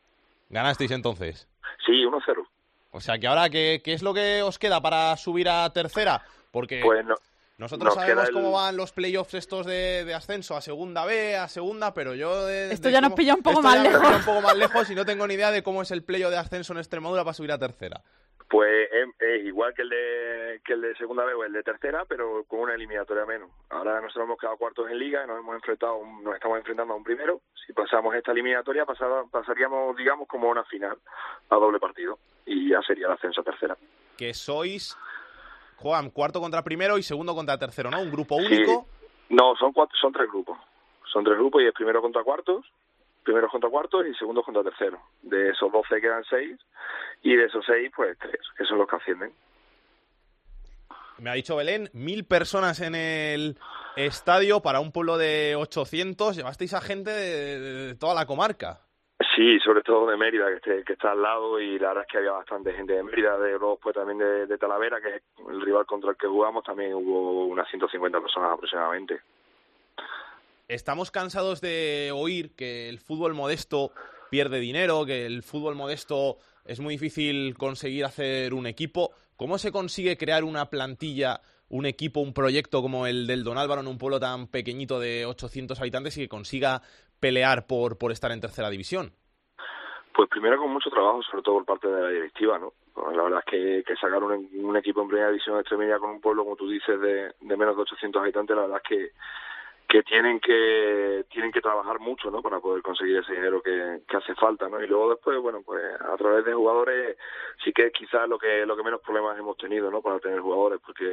[0.49, 1.47] ¿Ganasteis entonces?
[1.85, 2.47] Sí, 1-0.
[2.89, 6.23] O sea que ahora, ¿qué, ¿qué es lo que os queda para subir a tercera?
[6.49, 7.05] Porque pues
[7.57, 12.13] nosotros sabemos cómo van los playoffs estos de, ascenso a segunda B, a segunda, pero
[12.13, 12.49] yo...
[12.49, 14.01] esto ya nos pilla un poco más lejos.
[14.01, 16.37] un poco más lejos y no tengo ni idea de cómo es el playoff de
[16.37, 18.01] ascenso en Extremadura para subir a tercera.
[18.49, 22.05] Pues es, igual que el de que el de segunda vez o el de tercera,
[22.07, 23.49] pero con una eliminatoria menos.
[23.69, 26.97] Ahora nosotros hemos quedado cuartos en liga y nos hemos enfrentado, nos estamos enfrentando a
[26.97, 27.41] un primero.
[27.65, 30.97] Si pasamos esta eliminatoria, pasaríamos, digamos, como una final
[31.49, 33.77] a doble partido y ya sería el ascenso a tercera.
[34.17, 34.95] Que sois,
[35.77, 38.01] Juan, cuarto contra primero y segundo contra tercero, ¿no?
[38.01, 38.87] Un grupo único.
[39.29, 40.57] No, son cuatro, son tres grupos.
[41.11, 42.65] Son tres grupos y es primero contra cuartos
[43.25, 45.01] primeros contra cuartos y segundos contra terceros.
[45.21, 46.57] De esos 12 quedan 6
[47.23, 49.33] y de esos 6, pues 3, que son los que ascienden.
[51.17, 53.57] Me ha dicho Belén, mil personas en el
[53.95, 56.35] estadio para un pueblo de 800.
[56.35, 58.81] Llevasteis a gente de, toda la comarca.
[59.35, 62.11] Sí, sobre todo de Mérida, que, esté, que está al lado, y la verdad es
[62.11, 65.23] que había bastante gente de Mérida, de luego pues también de, de Talavera, que es
[65.49, 69.19] el rival contra el que jugamos, también hubo unas 150 personas aproximadamente.
[70.69, 73.91] Estamos cansados de oír que el fútbol modesto
[74.29, 79.11] pierde dinero, que el fútbol modesto es muy difícil conseguir hacer un equipo.
[79.35, 83.81] ¿Cómo se consigue crear una plantilla, un equipo, un proyecto como el del Don Álvaro
[83.81, 86.81] en un pueblo tan pequeñito de 800 habitantes y que consiga
[87.19, 89.13] pelear por, por estar en tercera división?
[90.15, 92.71] Pues primero con mucho trabajo, sobre todo por parte de la directiva, ¿no?
[93.11, 96.21] La verdad es que, sacar un, un, equipo en primera división de Extremadura con un
[96.21, 99.11] pueblo, como tú dices, de, de menos de 800 habitantes, la verdad es que
[99.87, 104.17] que tienen que tienen que trabajar mucho no para poder conseguir ese dinero que, que
[104.17, 107.17] hace falta no y luego después bueno pues a través de jugadores
[107.63, 110.39] sí que es quizás lo que lo que menos problemas hemos tenido no para tener
[110.39, 111.05] jugadores porque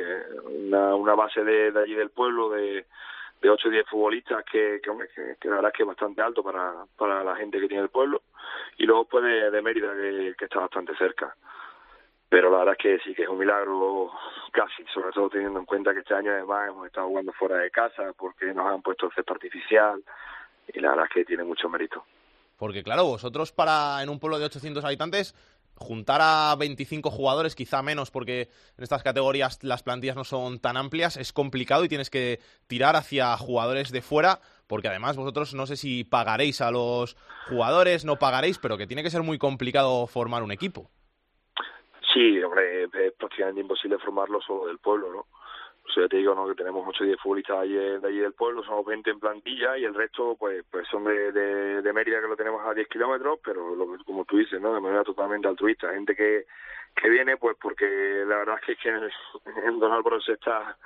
[0.46, 2.86] una, una base de, de allí del pueblo de
[3.42, 6.42] de 8 o 10 futbolistas que, que, que, la verdad es que es bastante alto
[6.42, 8.22] para, para la gente que tiene el pueblo
[8.78, 11.34] y luego pues de, de Mérida que, que está bastante cerca
[12.32, 14.10] pero la verdad es que sí que es un milagro
[14.52, 17.70] casi, sobre todo teniendo en cuenta que este año además hemos estado jugando fuera de
[17.70, 20.02] casa porque nos han puesto el césped artificial
[20.72, 22.04] y la verdad es que tiene mucho mérito.
[22.56, 25.34] Porque claro, vosotros para en un pueblo de 800 habitantes
[25.82, 30.76] juntar a 25 jugadores, quizá menos porque en estas categorías las plantillas no son tan
[30.76, 35.66] amplias, es complicado y tienes que tirar hacia jugadores de fuera porque además vosotros no
[35.66, 37.16] sé si pagaréis a los
[37.48, 40.88] jugadores, no pagaréis, pero que tiene que ser muy complicado formar un equipo.
[42.14, 45.26] Sí, hombre, es prácticamente imposible formarlo solo del pueblo, ¿no?
[45.92, 46.48] O sea, te digo, ¿no?
[46.48, 49.76] Que tenemos 8 o 10 futbolistas allí, de allí del pueblo, somos 20 en plantilla
[49.76, 52.88] y el resto, pues, pues son de, de, de Mérida que lo tenemos a 10
[52.88, 54.72] kilómetros, pero lo, como tú dices, ¿no?
[54.72, 55.92] De manera totalmente altruista.
[55.92, 56.46] Gente que,
[56.96, 57.84] que viene, pues, porque
[58.26, 59.02] la verdad es que en,
[59.68, 60.78] en Don Álvaro se está,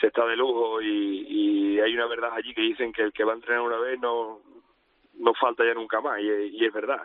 [0.00, 3.24] se está de lujo y, y hay una verdad allí que dicen que el que
[3.24, 4.40] va a entrenar una vez no,
[5.18, 7.02] no falta ya nunca más y, y es verdad.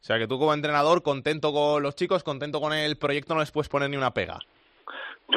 [0.00, 3.40] O sea que tú como entrenador, contento con los chicos, contento con el proyecto, no
[3.40, 4.38] les puedes poner ni una pega.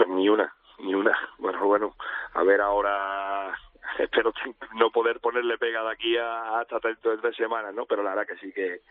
[0.07, 1.17] Ni una, ni una.
[1.37, 1.95] Bueno, bueno,
[2.33, 3.53] a ver ahora,
[3.99, 4.33] espero
[4.75, 7.85] no poder ponerle pega de aquí a, hasta dentro de tres semanas, ¿no?
[7.85, 8.81] Pero la verdad que sí que,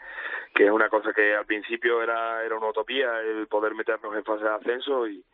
[0.54, 4.24] que es una cosa que al principio era, era una utopía el poder meternos en
[4.24, 5.24] fase de ascenso y,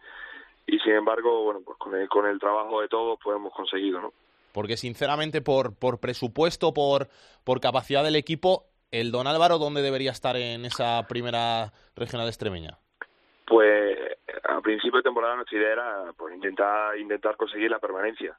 [0.66, 4.00] y sin embargo, bueno, pues con el, con el trabajo de todos pues hemos conseguido,
[4.00, 4.12] ¿no?
[4.52, 7.08] Porque sinceramente por, por presupuesto, por,
[7.44, 12.78] por capacidad del equipo, ¿El Don Álvaro dónde debería estar en esa primera regional extremeña?
[13.48, 13.98] Pues
[14.44, 18.36] a principio de temporada nuestra idea era pues, intentar intentar conseguir la permanencia.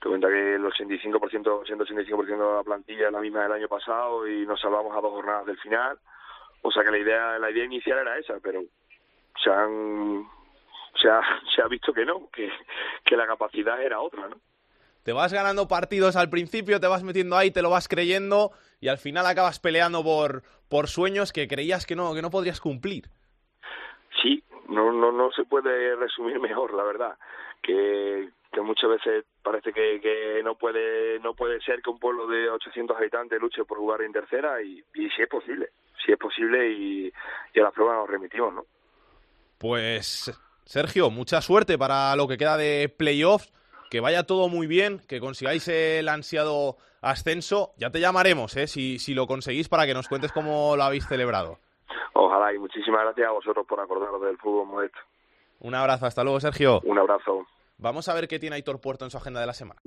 [0.00, 4.26] Te cuenta que el 85%, 185% de la plantilla es la misma del año pasado
[4.26, 5.98] y nos salvamos a dos jornadas del final.
[6.62, 8.62] O sea que la idea la idea inicial era esa, pero
[9.42, 10.26] se han
[11.00, 11.20] se ha,
[11.54, 12.50] se ha visto que no, que,
[13.04, 14.36] que la capacidad era otra, ¿no?
[15.08, 18.88] te vas ganando partidos al principio, te vas metiendo ahí, te lo vas creyendo y
[18.88, 23.08] al final acabas peleando por, por sueños que creías que no, que no podrías cumplir.
[24.22, 27.18] Sí, no, no, no se puede resumir mejor, la verdad.
[27.62, 32.26] Que, que muchas veces parece que, que no puede no puede ser que un pueblo
[32.28, 35.70] de 800 habitantes luche por jugar en tercera y, y si es posible,
[36.04, 37.12] si es posible y,
[37.52, 38.64] y a la prueba nos remitimos, ¿no?
[39.58, 40.32] Pues
[40.64, 43.52] Sergio, mucha suerte para lo que queda de playoffs
[43.90, 47.72] que vaya todo muy bien, que consigáis el ansiado ascenso.
[47.76, 48.66] Ya te llamaremos, ¿eh?
[48.66, 51.58] si, si lo conseguís, para que nos cuentes cómo lo habéis celebrado.
[52.20, 54.98] Ojalá y muchísimas gracias a vosotros por acordaros del fútbol modesto.
[55.60, 56.80] Un abrazo, hasta luego, Sergio.
[56.82, 57.46] Un abrazo.
[57.76, 59.80] Vamos a ver qué tiene Aitor Puerto en su agenda de la semana.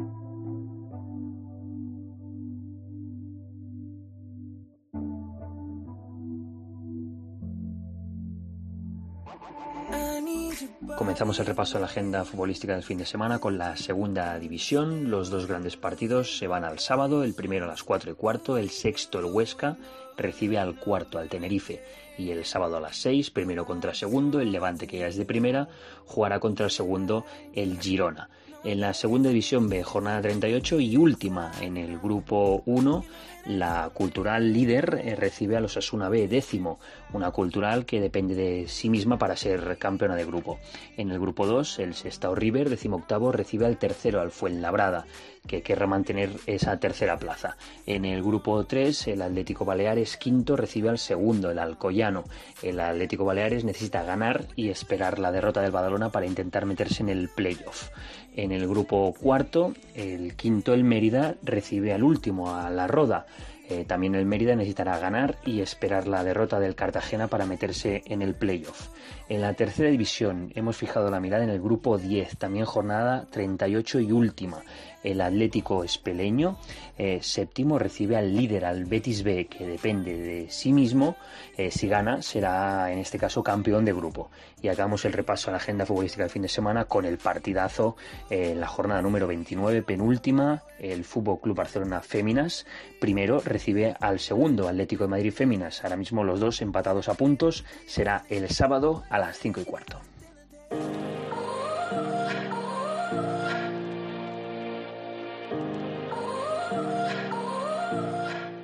[10.98, 15.10] Comenzamos el repaso de la agenda futbolística del fin de semana con la segunda división.
[15.10, 18.58] Los dos grandes partidos se van al sábado, el primero a las 4 y cuarto,
[18.58, 19.78] el sexto el Huesca
[20.18, 21.84] recibe al cuarto al Tenerife
[22.18, 25.26] y el sábado a las 6, primero contra segundo, el Levante que ya es de
[25.26, 25.68] primera,
[26.06, 28.30] jugará contra el segundo el Girona.
[28.64, 33.04] En la segunda división B, jornada 38 y última en el grupo 1,
[33.46, 36.80] la cultural líder eh, recibe a los Asuna B décimo,
[37.12, 40.60] una cultural que depende de sí misma para ser campeona de grupo.
[40.96, 45.08] En el grupo 2, el Sestao River, decimoctavo, recibe al tercero, al Fuenlabrada,
[45.48, 47.58] que querrá mantener esa tercera plaza.
[47.88, 52.26] En el grupo 3, el Atlético Baleares quinto recibe al segundo, el Alcoyano.
[52.62, 57.10] El Atlético Baleares necesita ganar y esperar la derrota del Badalona para intentar meterse en
[57.10, 57.90] el playoff.
[58.36, 63.26] En el grupo cuarto, el quinto, el Mérida, recibe al último, a la Roda.
[63.70, 68.22] Eh, también el Mérida necesitará ganar y esperar la derrota del Cartagena para meterse en
[68.22, 68.90] el playoff.
[69.30, 74.00] En la tercera división hemos fijado la mirada en el grupo 10, también jornada 38
[74.02, 74.62] y última
[75.04, 76.58] el Atlético Espeleño.
[76.98, 81.16] Eh, séptimo recibe al líder, al Betis B, que depende de sí mismo.
[81.58, 84.30] Eh, si gana, será en este caso campeón de grupo.
[84.62, 87.96] Y hagamos el repaso a la agenda futbolística del fin de semana con el partidazo
[88.30, 92.66] en la jornada número 29, penúltima, el Fútbol Club Barcelona Féminas.
[93.00, 95.84] Primero recibe al segundo, Atlético de Madrid Féminas.
[95.84, 97.66] Ahora mismo los dos empatados a puntos.
[97.88, 100.00] Será el sábado a las 5 y cuarto.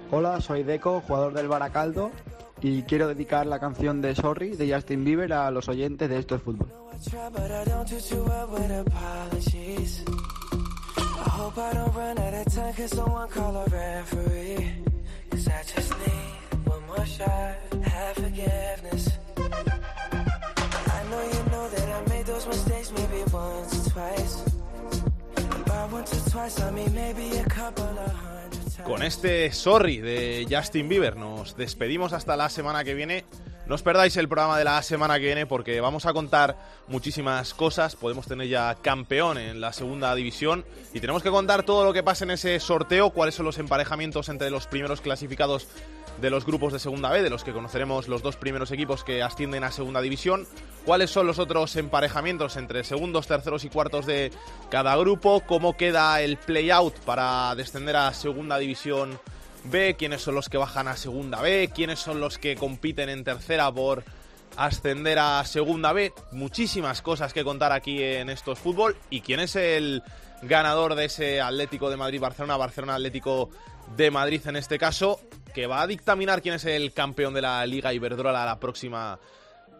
[0.09, 2.11] Hola, soy Deco, jugador del Baracaldo,
[2.61, 6.35] y quiero dedicar la canción de Sorry de Justin Bieber a los oyentes de Esto
[6.35, 6.71] es Fútbol.
[28.83, 33.25] Con este sorry de Justin Bieber nos despedimos hasta la semana que viene.
[33.65, 37.53] No os perdáis el programa de la semana que viene porque vamos a contar muchísimas
[37.53, 37.97] cosas.
[37.97, 40.63] Podemos tener ya campeón en la segunda división
[40.93, 44.29] y tenemos que contar todo lo que pasa en ese sorteo, cuáles son los emparejamientos
[44.29, 45.67] entre los primeros clasificados
[46.21, 49.21] de los grupos de segunda B, de los que conoceremos los dos primeros equipos que
[49.21, 50.47] ascienden a segunda división,
[50.85, 54.31] cuáles son los otros emparejamientos entre segundos, terceros y cuartos de
[54.69, 59.19] cada grupo, cómo queda el play-out para descender a segunda división
[59.65, 63.23] B, quiénes son los que bajan a segunda B, quiénes son los que compiten en
[63.23, 64.03] tercera por
[64.55, 66.13] ascender a segunda B.
[66.31, 68.97] Muchísimas cosas que contar aquí en estos fútbol.
[69.09, 70.03] Y quién es el
[70.41, 73.49] ganador de ese Atlético de Madrid-Barcelona, Barcelona Atlético
[73.95, 75.19] de Madrid en este caso,
[75.57, 79.19] que va a dictaminar quién es el campeón de la Liga Iberdrola la próxima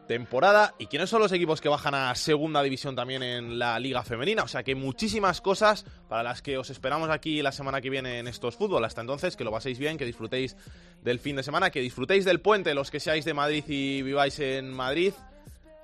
[0.08, 4.02] temporada y quiénes son los equipos que bajan a segunda división también en la liga
[4.02, 4.42] femenina.
[4.42, 8.18] O sea que muchísimas cosas para las que os esperamos aquí la semana que viene
[8.18, 8.86] en estos fútbol.
[8.86, 10.58] Hasta entonces, que lo paséis bien, que disfrutéis
[11.04, 14.40] del fin de semana, que disfrutéis del puente, los que seáis de Madrid y viváis
[14.40, 15.14] en Madrid.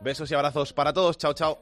[0.01, 1.19] Besos y abrazos para todos.
[1.19, 1.61] Chao, chao.